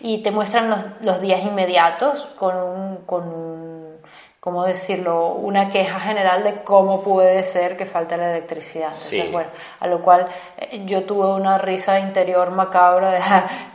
y 0.00 0.22
te 0.22 0.30
muestran 0.30 0.70
los, 0.70 0.84
los 1.02 1.20
días 1.20 1.42
inmediatos 1.44 2.28
con 2.36 3.00
con 3.06 3.28
un 3.28 3.79
¿cómo 4.40 4.64
decirlo?, 4.64 5.34
una 5.34 5.68
queja 5.68 6.00
general 6.00 6.42
de 6.42 6.62
cómo 6.62 7.02
puede 7.02 7.44
ser 7.44 7.76
que 7.76 7.84
falte 7.84 8.16
la 8.16 8.30
electricidad. 8.30 8.86
Entonces, 8.86 9.30
bueno, 9.30 9.50
a 9.78 9.86
lo 9.86 10.00
cual 10.00 10.26
eh, 10.56 10.82
yo 10.86 11.04
tuve 11.04 11.26
una 11.34 11.58
risa 11.58 12.00
interior 12.00 12.50
macabra 12.50 13.12
de 13.12 13.20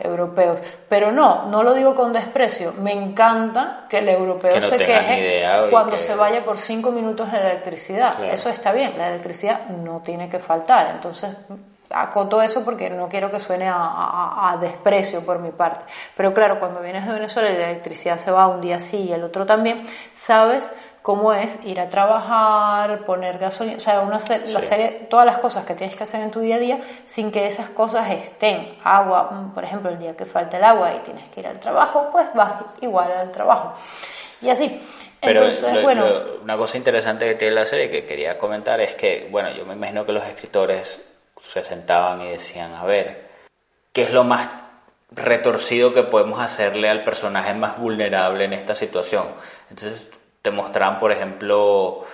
europeos. 0.00 0.60
Pero 0.88 1.12
no, 1.12 1.46
no 1.46 1.62
lo 1.62 1.72
digo 1.72 1.94
con 1.94 2.12
desprecio. 2.12 2.72
Me 2.80 2.92
encanta 2.92 3.86
que 3.88 3.98
el 3.98 4.08
europeo 4.08 4.60
se 4.60 4.76
queje 4.76 5.44
cuando 5.70 5.96
se 5.96 6.16
vaya 6.16 6.44
por 6.44 6.58
cinco 6.58 6.90
minutos 6.90 7.32
la 7.32 7.38
electricidad. 7.50 8.24
Eso 8.24 8.48
está 8.48 8.72
bien, 8.72 8.98
la 8.98 9.08
electricidad 9.08 9.68
no 9.68 10.00
tiene 10.00 10.28
que 10.28 10.40
faltar. 10.40 10.90
Entonces, 10.90 11.30
acoto 11.90 12.42
eso 12.42 12.64
porque 12.64 12.90
no 12.90 13.08
quiero 13.08 13.30
que 13.30 13.38
suene 13.38 13.68
a, 13.68 14.56
desprecio 14.60 15.24
por 15.24 15.38
mi 15.38 15.50
parte. 15.50 15.84
Pero 16.16 16.32
claro, 16.32 16.58
cuando 16.58 16.80
vienes 16.80 17.06
de 17.06 17.12
Venezuela 17.12 17.50
y 17.50 17.56
la 17.56 17.70
electricidad 17.70 18.18
se 18.18 18.30
va 18.30 18.46
un 18.48 18.60
día 18.60 18.78
sí 18.78 19.06
y 19.08 19.12
el 19.12 19.22
otro 19.22 19.46
también, 19.46 19.84
sabes 20.14 20.74
cómo 21.02 21.32
es 21.32 21.64
ir 21.64 21.78
a 21.78 21.88
trabajar, 21.88 23.04
poner 23.04 23.38
gasolina, 23.38 23.76
o 23.76 23.80
sea, 23.80 24.00
una 24.00 24.18
la 24.48 24.60
serie, 24.60 25.06
todas 25.08 25.24
las 25.24 25.38
cosas 25.38 25.64
que 25.64 25.74
tienes 25.74 25.94
que 25.94 26.02
hacer 26.02 26.20
en 26.20 26.32
tu 26.32 26.40
día 26.40 26.56
a 26.56 26.58
día 26.58 26.80
sin 27.06 27.30
que 27.30 27.46
esas 27.46 27.68
cosas 27.70 28.10
estén. 28.10 28.76
Agua, 28.82 29.30
mm, 29.30 29.54
por 29.54 29.62
ejemplo, 29.62 29.90
el 29.90 30.00
día 30.00 30.16
que 30.16 30.26
falta 30.26 30.56
el 30.56 30.64
agua 30.64 30.94
y 30.94 30.98
tienes 31.00 31.28
que 31.28 31.40
ir 31.40 31.46
al 31.46 31.60
trabajo, 31.60 32.08
pues 32.10 32.26
vas 32.34 32.54
igual 32.80 33.12
al 33.12 33.30
trabajo. 33.30 33.74
Y 34.40 34.50
así. 34.50 34.82
Pero 35.20 35.44
Entonces, 35.44 35.82
bueno, 35.82 36.06
una 36.42 36.56
cosa 36.56 36.76
interesante 36.76 37.24
que 37.26 37.34
tiene 37.36 37.54
la 37.54 37.64
serie 37.64 37.88
que 37.90 38.04
quería 38.04 38.36
comentar 38.36 38.80
es 38.80 38.94
que, 38.96 39.28
bueno, 39.30 39.50
yo 39.52 39.64
me 39.64 39.74
imagino 39.74 40.04
que 40.04 40.12
los 40.12 40.24
escritores 40.24 41.00
se 41.52 41.62
sentaban 41.62 42.20
y 42.22 42.30
decían, 42.30 42.74
a 42.74 42.84
ver, 42.84 43.30
¿qué 43.92 44.02
es 44.02 44.12
lo 44.12 44.24
más 44.24 44.48
retorcido 45.10 45.94
que 45.94 46.02
podemos 46.02 46.40
hacerle 46.40 46.88
al 46.88 47.04
personaje 47.04 47.54
más 47.54 47.78
vulnerable 47.78 48.44
en 48.44 48.52
esta 48.52 48.74
situación? 48.74 49.28
Entonces 49.70 50.08
te 50.42 50.50
mostraban, 50.50 50.98
por 50.98 51.12
ejemplo, 51.12 52.04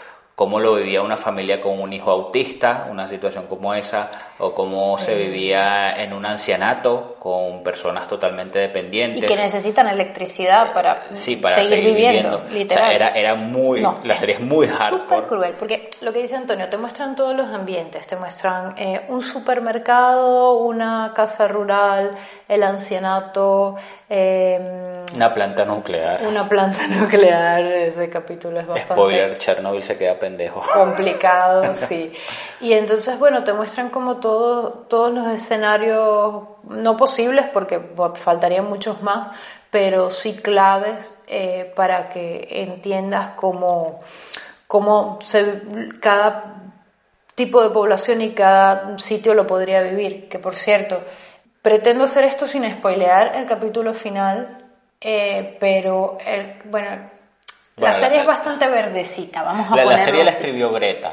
cómo 0.43 0.59
lo 0.59 0.75
vivía 0.75 1.03
una 1.03 1.17
familia 1.17 1.61
con 1.61 1.81
un 1.81 1.93
hijo 1.93 2.11
autista, 2.11 2.89
una 2.91 3.07
situación 3.07 3.47
como 3.47 3.75
esa, 3.75 4.11
o 4.39 4.53
cómo 4.53 4.99
se 4.99 5.15
vivía 5.15 6.03
en 6.03 6.13
un 6.13 6.27
ancianato 6.27 7.15
con 7.21 7.63
personas 7.63 8.09
totalmente 8.09 8.59
dependientes. 8.59 9.23
Y 9.23 9.27
que 9.27 9.37
necesitan 9.37 9.87
electricidad 9.87 10.73
para, 10.73 11.05
seguir, 11.15 11.85
viviendo, 11.85 12.43
literal. 12.53 12.91
era, 12.91 13.11
era 13.11 13.37
muy, 13.37 13.83
la 14.03 14.17
serie 14.17 14.35
es 14.35 14.41
muy 14.41 14.67
hardcore. 14.67 15.29
cruel, 15.29 15.55
porque 15.57 15.91
lo 16.01 16.13
que 16.13 16.23
dice 16.23 16.35
Antonio, 16.35 16.69
te 16.69 16.77
muestran 16.77 17.15
todos 17.15 17.37
los 17.37 17.47
ambientes, 17.47 18.05
te 18.09 18.17
muestran 18.17 18.75
eh, 18.77 19.03
un 19.07 19.23
supermercado, 19.23 20.55
una 20.55 21.13
casa 21.15 21.47
rural, 21.47 22.17
el 22.55 22.63
ancianato, 22.63 23.77
eh, 24.09 25.05
una 25.15 25.33
planta 25.33 25.65
nuclear. 25.65 26.21
Una 26.27 26.49
planta 26.49 26.87
nuclear, 26.89 27.65
ese 27.65 28.11
capítulo 28.11 28.61
es 28.61 28.67
bastante... 28.67 28.95
Spoiler, 28.95 29.39
Chernobyl 29.39 29.83
se 29.83 29.97
queda 29.97 30.19
pendejo. 30.19 30.63
Complicado, 30.75 31.73
sí. 31.75 32.13
Y 32.61 32.75
entonces, 32.75 33.19
bueno, 33.19 33.43
te 33.45 33.53
muestran 33.53 33.91
como 33.91 34.17
todo, 34.17 34.85
todos 34.89 35.13
los 35.13 35.29
escenarios, 35.29 36.43
no 36.65 36.97
posibles 36.97 37.47
porque 37.53 37.81
faltarían 38.17 38.69
muchos 38.69 39.03
más, 39.03 39.29
pero 39.71 40.11
sí 40.11 40.35
claves 40.35 41.19
eh, 41.27 41.73
para 41.75 42.11
que 42.11 42.49
entiendas 42.51 43.31
cómo, 43.37 44.01
cómo 44.67 45.19
se, 45.23 45.63
cada 46.01 46.57
tipo 47.35 47.63
de 47.63 47.71
población 47.71 48.21
y 48.21 48.33
cada 48.33 48.99
sitio 48.99 49.33
lo 49.33 49.47
podría 49.47 49.81
vivir. 49.83 50.29
Que 50.29 50.39
por 50.39 50.55
cierto, 50.55 51.01
pretendo 51.63 52.05
hacer 52.05 52.25
esto 52.25 52.47
sin 52.47 52.71
spoilear 52.71 53.37
el 53.37 53.47
capítulo 53.47 53.95
final 53.95 54.63
eh, 55.05 55.57
pero, 55.59 56.19
el, 56.25 56.61
bueno, 56.67 57.11
la 57.77 57.93
serie 57.95 58.21
es 58.21 58.27
bastante 58.27 58.69
verdecita, 58.69 59.43
vamos 59.43 59.71
a 59.71 59.75
La, 59.75 59.85
la 59.85 59.99
serie 59.99 60.23
la 60.23 60.31
escribió 60.31 60.71
Greta, 60.71 61.13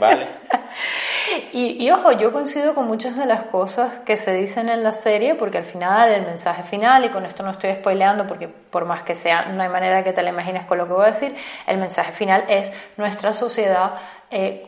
¿vale? 0.00 0.26
Y, 1.52 1.84
y, 1.84 1.90
ojo, 1.90 2.12
yo 2.12 2.32
coincido 2.32 2.74
con 2.74 2.86
muchas 2.86 3.16
de 3.16 3.26
las 3.26 3.44
cosas 3.44 3.98
que 4.04 4.16
se 4.16 4.32
dicen 4.34 4.68
en 4.68 4.82
la 4.82 4.92
serie, 4.92 5.34
porque 5.34 5.58
al 5.58 5.64
final, 5.64 6.10
el 6.10 6.22
mensaje 6.22 6.62
final, 6.62 7.04
y 7.04 7.08
con 7.08 7.24
esto 7.26 7.42
no 7.42 7.50
estoy 7.50 7.72
spoileando, 7.74 8.26
porque 8.26 8.48
por 8.48 8.84
más 8.84 9.02
que 9.02 9.14
sea, 9.14 9.46
no 9.46 9.62
hay 9.62 9.68
manera 9.68 10.04
que 10.04 10.12
te 10.12 10.22
la 10.22 10.30
imagines 10.30 10.66
con 10.66 10.78
lo 10.78 10.86
que 10.86 10.92
voy 10.92 11.04
a 11.04 11.10
decir, 11.10 11.34
el 11.66 11.78
mensaje 11.78 12.12
final 12.12 12.44
es 12.48 12.72
nuestra 12.96 13.32
sociedad 13.32 13.94
eh, 14.30 14.66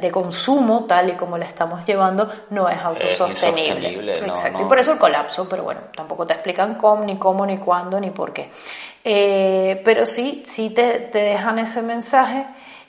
de 0.00 0.10
consumo, 0.10 0.84
tal 0.84 1.08
y 1.08 1.12
como 1.12 1.38
la 1.38 1.46
estamos 1.46 1.84
llevando, 1.86 2.30
no 2.50 2.68
es 2.68 2.78
autosostenible. 2.82 4.12
Exacto. 4.12 4.62
Y 4.62 4.66
por 4.66 4.78
eso 4.78 4.92
el 4.92 4.98
colapso, 4.98 5.48
pero 5.48 5.62
bueno, 5.62 5.80
tampoco 5.96 6.26
te 6.26 6.34
explican 6.34 6.74
cómo, 6.74 7.02
ni 7.02 7.16
cómo, 7.16 7.46
ni 7.46 7.56
cuándo, 7.56 7.98
ni 7.98 8.10
por 8.10 8.32
qué. 8.32 8.50
Eh, 9.02 9.80
pero 9.84 10.04
sí, 10.06 10.42
sí 10.44 10.70
te, 10.70 10.98
te 10.98 11.18
dejan 11.18 11.58
ese 11.58 11.82
mensaje 11.82 12.46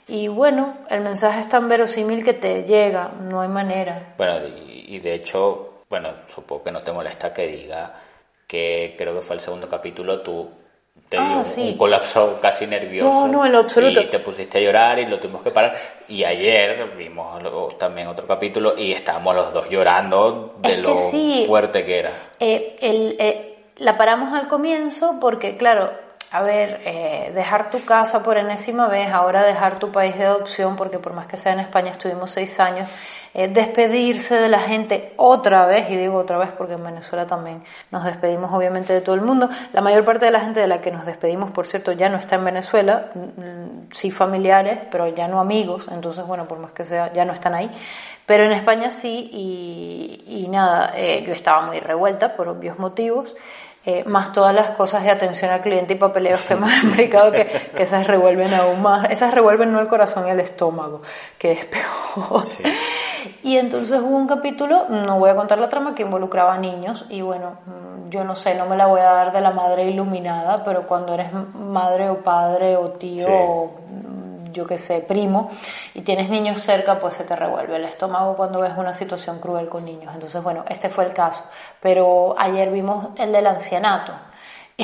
y 0.08 0.28
bueno, 0.28 0.74
el 0.88 1.00
mensaje 1.00 1.40
es 1.40 1.48
tan 1.48 1.68
verosímil 1.68 2.24
que 2.24 2.32
te 2.32 2.62
llega, 2.62 3.10
no 3.22 3.40
hay 3.40 3.48
manera. 3.48 4.14
Bueno, 4.16 4.46
y, 4.46 4.98
de 5.00 5.14
hecho, 5.14 5.82
bueno, 5.90 6.10
supongo 6.32 6.64
que 6.64 6.70
no 6.70 6.80
te 6.80 6.92
molesta 6.92 7.32
que 7.32 7.46
diga 7.46 7.92
que 8.46 8.94
creo 8.96 9.14
que 9.14 9.20
fue 9.20 9.34
el 9.34 9.40
segundo 9.40 9.68
capítulo, 9.68 10.20
tú 10.20 10.48
te 11.08 11.18
ah, 11.18 11.42
dio 11.44 11.64
un 11.64 11.76
colapso 11.76 12.38
casi 12.40 12.68
nervioso. 12.68 13.10
No, 13.10 13.28
no, 13.28 13.46
en 13.46 13.52
lo 13.52 13.58
absoluto. 13.58 14.00
Y 14.00 14.06
te 14.06 14.20
pusiste 14.20 14.58
a 14.58 14.60
llorar 14.60 14.98
y 15.00 15.06
lo 15.06 15.18
tuvimos 15.18 15.42
que 15.42 15.50
parar. 15.50 15.76
Y 16.08 16.22
ayer 16.22 16.94
vimos 16.96 17.76
también 17.76 18.06
otro 18.06 18.26
capítulo 18.28 18.74
y 18.78 18.92
estábamos 18.92 19.34
los 19.34 19.52
dos 19.52 19.68
llorando 19.68 20.54
de 20.58 20.78
lo 20.78 20.94
fuerte 21.46 21.82
que 21.82 21.98
era. 21.98 22.12
Eh, 22.38 22.76
el, 22.80 23.16
eh, 23.18 23.56
la 23.78 23.98
paramos 23.98 24.32
al 24.32 24.46
comienzo 24.46 25.18
porque, 25.20 25.56
claro, 25.56 26.05
a 26.32 26.42
ver, 26.42 26.80
eh, 26.84 27.32
dejar 27.34 27.70
tu 27.70 27.84
casa 27.84 28.22
por 28.22 28.36
enésima 28.36 28.88
vez, 28.88 29.12
ahora 29.12 29.44
dejar 29.44 29.78
tu 29.78 29.92
país 29.92 30.16
de 30.16 30.24
adopción, 30.24 30.76
porque 30.76 30.98
por 30.98 31.12
más 31.12 31.26
que 31.26 31.36
sea 31.36 31.52
en 31.52 31.60
España 31.60 31.90
estuvimos 31.90 32.30
seis 32.30 32.58
años, 32.58 32.88
eh, 33.32 33.48
despedirse 33.48 34.34
de 34.34 34.48
la 34.48 34.60
gente 34.60 35.12
otra 35.16 35.66
vez, 35.66 35.90
y 35.90 35.96
digo 35.96 36.16
otra 36.16 36.38
vez 36.38 36.50
porque 36.56 36.74
en 36.74 36.84
Venezuela 36.84 37.26
también 37.26 37.62
nos 37.90 38.04
despedimos 38.04 38.52
obviamente 38.52 38.92
de 38.92 39.02
todo 39.02 39.14
el 39.14 39.20
mundo. 39.20 39.48
La 39.72 39.82
mayor 39.82 40.04
parte 40.04 40.24
de 40.24 40.30
la 40.30 40.40
gente 40.40 40.58
de 40.58 40.66
la 40.66 40.80
que 40.80 40.90
nos 40.90 41.06
despedimos, 41.06 41.50
por 41.50 41.66
cierto, 41.66 41.92
ya 41.92 42.08
no 42.08 42.18
está 42.18 42.36
en 42.36 42.44
Venezuela, 42.44 43.10
mm, 43.14 43.92
sí 43.92 44.10
familiares, 44.10 44.80
pero 44.90 45.06
ya 45.08 45.28
no 45.28 45.38
amigos, 45.38 45.86
entonces 45.90 46.26
bueno, 46.26 46.48
por 46.48 46.58
más 46.58 46.72
que 46.72 46.84
sea, 46.84 47.12
ya 47.12 47.24
no 47.24 47.32
están 47.32 47.54
ahí. 47.54 47.70
Pero 48.26 48.44
en 48.44 48.52
España 48.52 48.90
sí, 48.90 49.30
y, 50.26 50.48
nada, 50.48 50.94
eh, 50.96 51.22
yo 51.26 51.32
estaba 51.32 51.60
muy 51.60 51.78
revuelta 51.78 52.34
por 52.34 52.48
obvios 52.48 52.78
motivos. 52.78 53.34
Eh, 53.88 54.02
más 54.04 54.32
todas 54.32 54.52
las 54.52 54.72
cosas 54.72 55.04
de 55.04 55.10
atención 55.10 55.52
al 55.52 55.60
cliente 55.60 55.94
y 55.94 55.96
papeleos 55.96 56.40
que 56.40 56.54
han 56.54 56.64
explicado 56.84 57.30
que, 57.30 57.46
que, 57.46 57.84
esas 57.84 58.04
revuelven 58.04 58.52
aún 58.52 58.82
más. 58.82 59.08
Esas 59.10 59.32
revuelven 59.32 59.70
no 59.70 59.80
el 59.80 59.86
corazón 59.86 60.26
y 60.26 60.30
el 60.30 60.40
estómago, 60.40 61.02
que 61.38 61.52
es 61.52 61.66
peor. 61.66 62.42
Y 63.44 63.58
entonces 63.58 64.00
hubo 64.00 64.16
un 64.16 64.26
capítulo, 64.26 64.86
no 64.88 65.20
voy 65.20 65.30
a 65.30 65.36
contar 65.36 65.60
la 65.60 65.68
trama, 65.68 65.94
que 65.94 66.02
involucraba 66.02 66.54
a 66.54 66.58
niños 66.58 67.06
y 67.08 67.22
bueno, 67.22 67.58
mm, 67.66 68.10
yo 68.10 68.24
no 68.24 68.34
sé, 68.34 68.56
no 68.56 68.66
me 68.66 68.76
la 68.76 68.86
voy 68.86 69.00
a 69.00 69.04
dar 69.04 69.32
de 69.32 69.40
la 69.40 69.52
madre 69.52 69.84
iluminada, 69.84 70.64
pero 70.64 70.86
cuando 70.86 71.14
eres 71.14 71.32
madre 71.54 72.08
o 72.08 72.18
padre 72.18 72.76
o 72.76 72.90
tío 72.90 73.26
o 73.28 73.70
yo 74.56 74.66
qué 74.66 74.78
sé, 74.78 75.04
primo, 75.06 75.50
y 75.94 76.00
tienes 76.00 76.30
niños 76.30 76.60
cerca, 76.60 76.98
pues 76.98 77.14
se 77.14 77.24
te 77.24 77.36
revuelve 77.36 77.76
el 77.76 77.84
estómago 77.84 78.36
cuando 78.36 78.60
ves 78.60 78.72
una 78.76 78.92
situación 78.92 79.38
cruel 79.38 79.68
con 79.68 79.84
niños. 79.84 80.12
Entonces, 80.14 80.42
bueno, 80.42 80.64
este 80.68 80.88
fue 80.88 81.04
el 81.04 81.12
caso. 81.12 81.44
Pero 81.80 82.34
ayer 82.38 82.70
vimos 82.70 83.08
el 83.18 83.32
del 83.32 83.46
ancianato. 83.46 84.12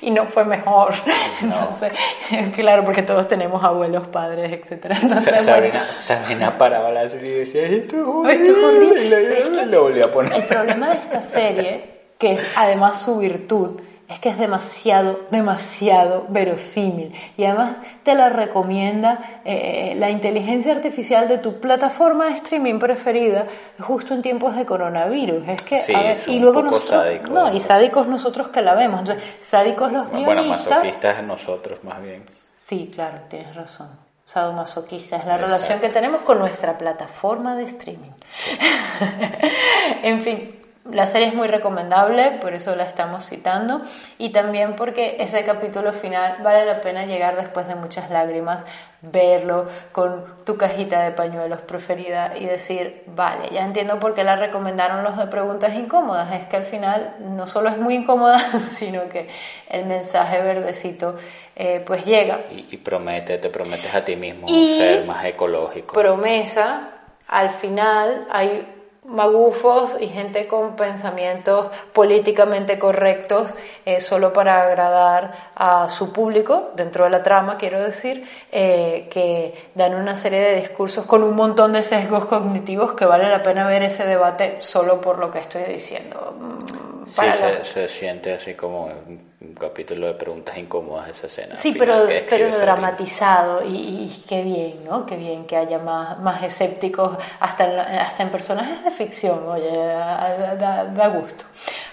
Y, 0.00 0.10
no 0.12 0.24
fue 0.26 0.44
mejor. 0.44 0.94
Entonces, 1.42 1.92
claro, 2.54 2.84
porque 2.84 3.02
todos 3.02 3.26
tenemos 3.26 3.62
abuelos, 3.62 4.06
padres, 4.06 4.52
etc. 4.52 4.96
Entonces, 5.02 5.44
Sabrina, 5.44 5.78
bueno, 5.80 6.02
Sabrina 6.02 6.56
paraba 6.56 6.90
la 6.92 7.08
serie 7.08 7.32
y 7.32 7.38
decía, 7.40 7.66
esto 7.66 8.22
es 8.30 8.48
horrible. 8.48 9.04
Y 9.64 9.66
lo 9.66 9.82
volví 9.82 10.00
a 10.00 10.12
poner. 10.12 10.32
El 10.32 10.44
problema 10.44 10.90
de 10.90 11.00
esta 11.00 11.20
serie, 11.20 11.82
que 12.18 12.34
es 12.34 12.46
además 12.54 13.02
su 13.02 13.18
virtud, 13.18 13.80
es 14.08 14.20
que 14.20 14.28
es 14.28 14.38
demasiado, 14.38 15.20
demasiado 15.30 16.26
verosímil. 16.28 17.12
Y 17.36 17.44
además 17.44 17.78
te 18.04 18.14
la 18.14 18.28
recomienda 18.28 19.40
eh, 19.44 19.94
la 19.96 20.10
inteligencia 20.10 20.72
artificial 20.72 21.26
de 21.28 21.38
tu 21.38 21.60
plataforma 21.60 22.26
de 22.26 22.32
streaming 22.32 22.78
preferida 22.78 23.46
justo 23.80 24.14
en 24.14 24.22
tiempos 24.22 24.54
de 24.54 24.64
coronavirus. 24.64 25.48
Es 25.48 25.62
que, 25.62 25.94
a 25.94 26.02
ver, 26.02 26.18
y 26.26 26.38
luego 26.38 26.62
nosotros, 26.62 27.30
no, 27.30 27.52
y 27.52 27.60
sádicos 27.60 28.06
nosotros 28.06 28.48
que 28.48 28.62
la 28.62 28.74
vemos. 28.74 29.00
Entonces, 29.00 29.24
sádicos 29.40 29.90
los 29.90 30.10
bueno, 30.10 30.42
guionistas. 30.42 30.64
Bueno, 30.64 30.78
masoquistas 30.78 31.22
nosotros 31.24 31.82
más 31.82 32.00
bien. 32.00 32.24
Sí, 32.28 32.90
claro, 32.94 33.18
tienes 33.28 33.54
razón. 33.54 34.06
Sadomasoquista 34.26 35.18
es 35.18 35.24
la 35.24 35.36
relación 35.36 35.78
que 35.78 35.88
tenemos 35.88 36.22
con 36.22 36.40
nuestra 36.40 36.76
plataforma 36.76 37.54
de 37.54 37.62
streaming. 37.62 38.10
en 40.02 40.20
fin, 40.20 40.55
la 40.92 41.06
serie 41.06 41.28
es 41.28 41.34
muy 41.34 41.48
recomendable, 41.48 42.38
por 42.40 42.52
eso 42.52 42.74
la 42.76 42.84
estamos 42.84 43.24
citando, 43.24 43.82
y 44.18 44.30
también 44.30 44.76
porque 44.76 45.16
ese 45.18 45.44
capítulo 45.44 45.92
final 45.92 46.36
vale 46.42 46.64
la 46.64 46.80
pena 46.80 47.06
llegar 47.06 47.36
después 47.36 47.66
de 47.66 47.74
muchas 47.74 48.10
lágrimas, 48.10 48.64
verlo 49.02 49.66
con 49.92 50.24
tu 50.44 50.56
cajita 50.56 51.02
de 51.02 51.12
pañuelos 51.12 51.60
preferida 51.60 52.32
y 52.38 52.46
decir, 52.46 53.02
vale, 53.06 53.48
ya 53.52 53.64
entiendo 53.64 53.98
por 53.98 54.14
qué 54.14 54.24
la 54.24 54.36
recomendaron 54.36 55.04
los 55.04 55.16
de 55.16 55.26
preguntas 55.26 55.74
incómodas, 55.74 56.32
es 56.32 56.46
que 56.46 56.56
al 56.56 56.64
final 56.64 57.16
no 57.20 57.46
solo 57.46 57.68
es 57.68 57.78
muy 57.78 57.94
incómoda, 57.94 58.38
sino 58.58 59.08
que 59.08 59.28
el 59.70 59.86
mensaje 59.86 60.40
verdecito 60.42 61.16
eh, 61.54 61.82
pues 61.86 62.04
llega. 62.04 62.40
Y, 62.50 62.76
promete, 62.78 63.38
te 63.38 63.48
prometes 63.48 63.94
a 63.94 64.04
ti 64.04 64.16
mismo 64.16 64.48
ser 64.48 65.04
más 65.04 65.24
ecológico. 65.24 65.94
Promesa, 65.94 66.90
al 67.28 67.50
final 67.50 68.26
hay 68.30 68.75
magufos 69.06 69.96
y 70.00 70.08
gente 70.08 70.46
con 70.46 70.76
pensamientos 70.76 71.70
políticamente 71.92 72.78
correctos 72.78 73.52
eh, 73.84 74.00
solo 74.00 74.32
para 74.32 74.62
agradar 74.62 75.52
a 75.54 75.88
su 75.88 76.12
público, 76.12 76.72
dentro 76.74 77.04
de 77.04 77.10
la 77.10 77.22
trama 77.22 77.56
quiero 77.56 77.80
decir, 77.80 78.28
eh, 78.50 79.08
que 79.10 79.70
dan 79.74 79.94
una 79.94 80.14
serie 80.14 80.40
de 80.40 80.56
discursos 80.60 81.06
con 81.06 81.22
un 81.22 81.34
montón 81.34 81.72
de 81.72 81.82
sesgos 81.82 82.26
cognitivos 82.26 82.94
que 82.94 83.04
vale 83.04 83.28
la 83.28 83.42
pena 83.42 83.66
ver 83.66 83.82
ese 83.82 84.06
debate 84.06 84.56
solo 84.60 85.00
por 85.00 85.18
lo 85.18 85.30
que 85.30 85.38
estoy 85.38 85.62
diciendo. 85.64 86.34
Mm, 86.38 87.06
sí, 87.06 87.22
se, 87.62 87.88
siente 87.88 88.32
así 88.32 88.54
como 88.54 88.90
un 89.40 89.54
capítulo 89.54 90.06
de 90.06 90.14
preguntas 90.14 90.56
incómodas 90.56 91.10
esa 91.10 91.26
escena. 91.26 91.54
Sí, 91.56 91.74
pero, 91.78 92.06
pero 92.28 92.56
dramatizado 92.58 93.62
y, 93.66 94.24
qué 94.26 94.42
bien, 94.42 94.84
¿no? 94.84 95.04
Qué 95.04 95.16
bien 95.16 95.46
que 95.46 95.56
haya 95.56 95.78
más, 95.78 96.18
más 96.20 96.42
escépticos 96.42 97.18
hasta 97.40 97.70
en, 97.70 97.78
hasta 97.78 98.22
en 98.22 98.30
personajes 98.30 98.82
de 98.84 98.90
ficción, 98.90 99.46
oye, 99.46 99.76
da, 99.76 101.08
gusto. 101.08 101.44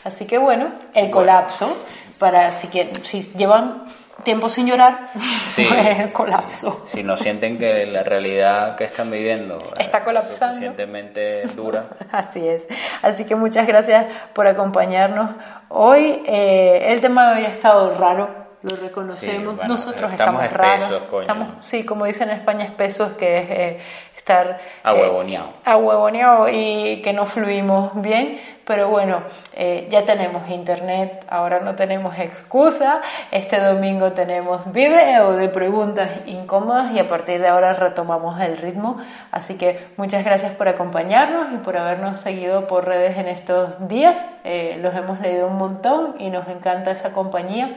Así 0.04 0.26
que 0.26 0.38
bueno, 0.38 0.74
el 0.94 1.12
colapso, 1.12 1.76
para 2.18 2.52
si, 2.54 2.68
si 3.04 3.22
llevan 3.38 3.84
tiempo 4.24 4.50
sin 4.50 4.68
llorar, 4.68 5.06
pues 5.14 5.58
el 6.00 6.12
colapso. 6.14 6.82
Si 6.86 7.04
no 7.04 7.18
sienten 7.18 7.58
que 7.58 7.86
la 7.86 8.04
realidad 8.04 8.76
que 8.76 8.86
están 8.86 9.10
viviendo 9.10 9.74
está 9.78 10.04
colapsando. 10.04 10.46
Es 10.46 10.52
suficientemente 10.52 11.48
dura. 11.56 11.90
Así 12.12 12.48
es. 12.48 12.68
Así 13.02 13.26
que 13.26 13.36
muchas 13.36 13.68
gracias 13.68 14.06
por 14.34 14.48
acompañarnos 14.48 15.32
hoy. 15.70 16.22
Eh, 16.26 16.86
el 16.92 17.02
tema 17.02 17.32
de 17.32 17.40
hoy 17.42 17.46
ha 17.46 17.52
estado 17.52 17.98
raro, 17.98 18.30
lo 18.62 18.76
reconocemos. 18.78 19.58
Nosotros 19.68 20.12
estamos, 20.12 20.50
raros. 20.52 20.92
Estamos, 21.20 21.66
sí, 21.66 21.84
como 21.84 22.06
dicen 22.06 22.30
en 22.30 22.38
España, 22.38 22.66
espesos, 22.66 23.14
que 23.14 23.38
es 23.38 23.50
eh, 23.50 23.80
estar 24.24 24.58
ahuevoneado. 24.84 25.48
Eh, 25.50 25.54
ahuevoneado 25.66 26.48
y 26.50 27.02
que 27.02 27.12
no 27.12 27.26
fluimos 27.26 27.92
bien, 28.02 28.40
pero 28.66 28.88
bueno, 28.88 29.22
eh, 29.54 29.90
ya 29.92 30.06
tenemos 30.06 30.50
internet, 30.50 31.26
ahora 31.28 31.60
no 31.60 31.76
tenemos 31.76 32.18
excusa, 32.18 33.02
este 33.32 33.60
domingo 33.60 34.14
tenemos 34.14 34.72
video 34.72 35.34
de 35.34 35.50
preguntas 35.50 36.10
incómodas 36.26 36.94
y 36.94 37.00
a 37.00 37.08
partir 37.10 37.42
de 37.42 37.50
ahora 37.50 37.74
retomamos 37.74 38.40
el 38.40 38.56
ritmo, 38.56 38.98
así 39.32 39.56
que 39.56 39.88
muchas 39.98 40.24
gracias 40.24 40.56
por 40.56 40.70
acompañarnos 40.70 41.48
y 41.54 41.58
por 41.58 41.76
habernos 41.76 42.18
seguido 42.18 42.66
por 42.66 42.86
redes 42.86 43.18
en 43.18 43.28
estos 43.28 43.90
días, 43.90 44.26
eh, 44.46 44.80
los 44.82 44.96
hemos 44.96 45.20
leído 45.20 45.48
un 45.48 45.58
montón 45.58 46.16
y 46.20 46.30
nos 46.30 46.48
encanta 46.48 46.92
esa 46.92 47.12
compañía, 47.12 47.72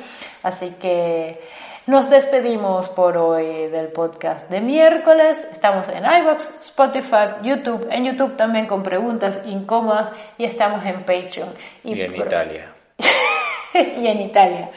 así 0.45 0.77
que... 0.81 1.66
Nos 1.87 2.11
despedimos 2.11 2.89
por 2.89 3.17
hoy 3.17 3.69
del 3.69 3.87
podcast 3.93 4.51
de 4.51 4.61
miércoles. 4.61 5.39
Estamos 5.53 5.89
en 5.89 6.05
iBox, 6.05 6.51
Spotify, 6.65 7.37
YouTube. 7.45 7.87
En 7.93 8.05
YouTube 8.05 8.37
también 8.37 8.67
con 8.67 8.83
preguntas 8.83 9.43
incómodas 9.47 10.11
y 10.37 10.47
estamos 10.47 10.85
en 10.85 11.05
Patreon. 11.05 11.55
Y, 11.85 12.01
en 12.01 12.17
Italia. 12.17 12.73
y 13.73 14.05
en 14.05 14.21
Italia. 14.21 14.71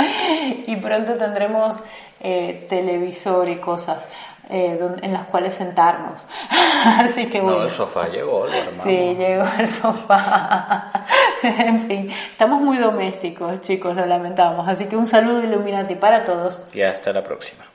Y 0.68 0.76
pronto 0.76 1.16
tendremos 1.16 1.80
eh, 2.20 2.68
televisor 2.70 3.50
y 3.50 3.56
cosas. 3.56 4.08
Eh, 4.52 4.80
en 5.02 5.14
las 5.14 5.26
cuales 5.26 5.56
sentarnos. 5.56 6.28
Así 6.86 7.28
que 7.28 7.40
bueno. 7.42 7.60
No, 7.60 7.64
el 7.66 7.72
sofá 7.72 8.08
llegó, 8.08 8.48
hermano. 8.48 8.84
Sí, 8.84 9.16
llegó 9.16 9.46
el 9.60 9.68
sofá. 9.68 10.92
en 11.44 11.88
fin, 11.88 12.10
estamos 12.32 12.62
muy 12.62 12.78
domésticos, 12.78 13.62
chicos, 13.62 13.96
lo 13.96 14.06
lamentamos. 14.06 14.68
Así 14.68 14.86
que 14.86 14.98
un 14.98 15.08
saludo 15.08 15.44
Illuminati 15.44 15.96
para 15.96 16.26
todos. 16.26 16.60
Y 16.74 16.82
hasta 16.82 17.14
la 17.14 17.24
próxima. 17.24 17.69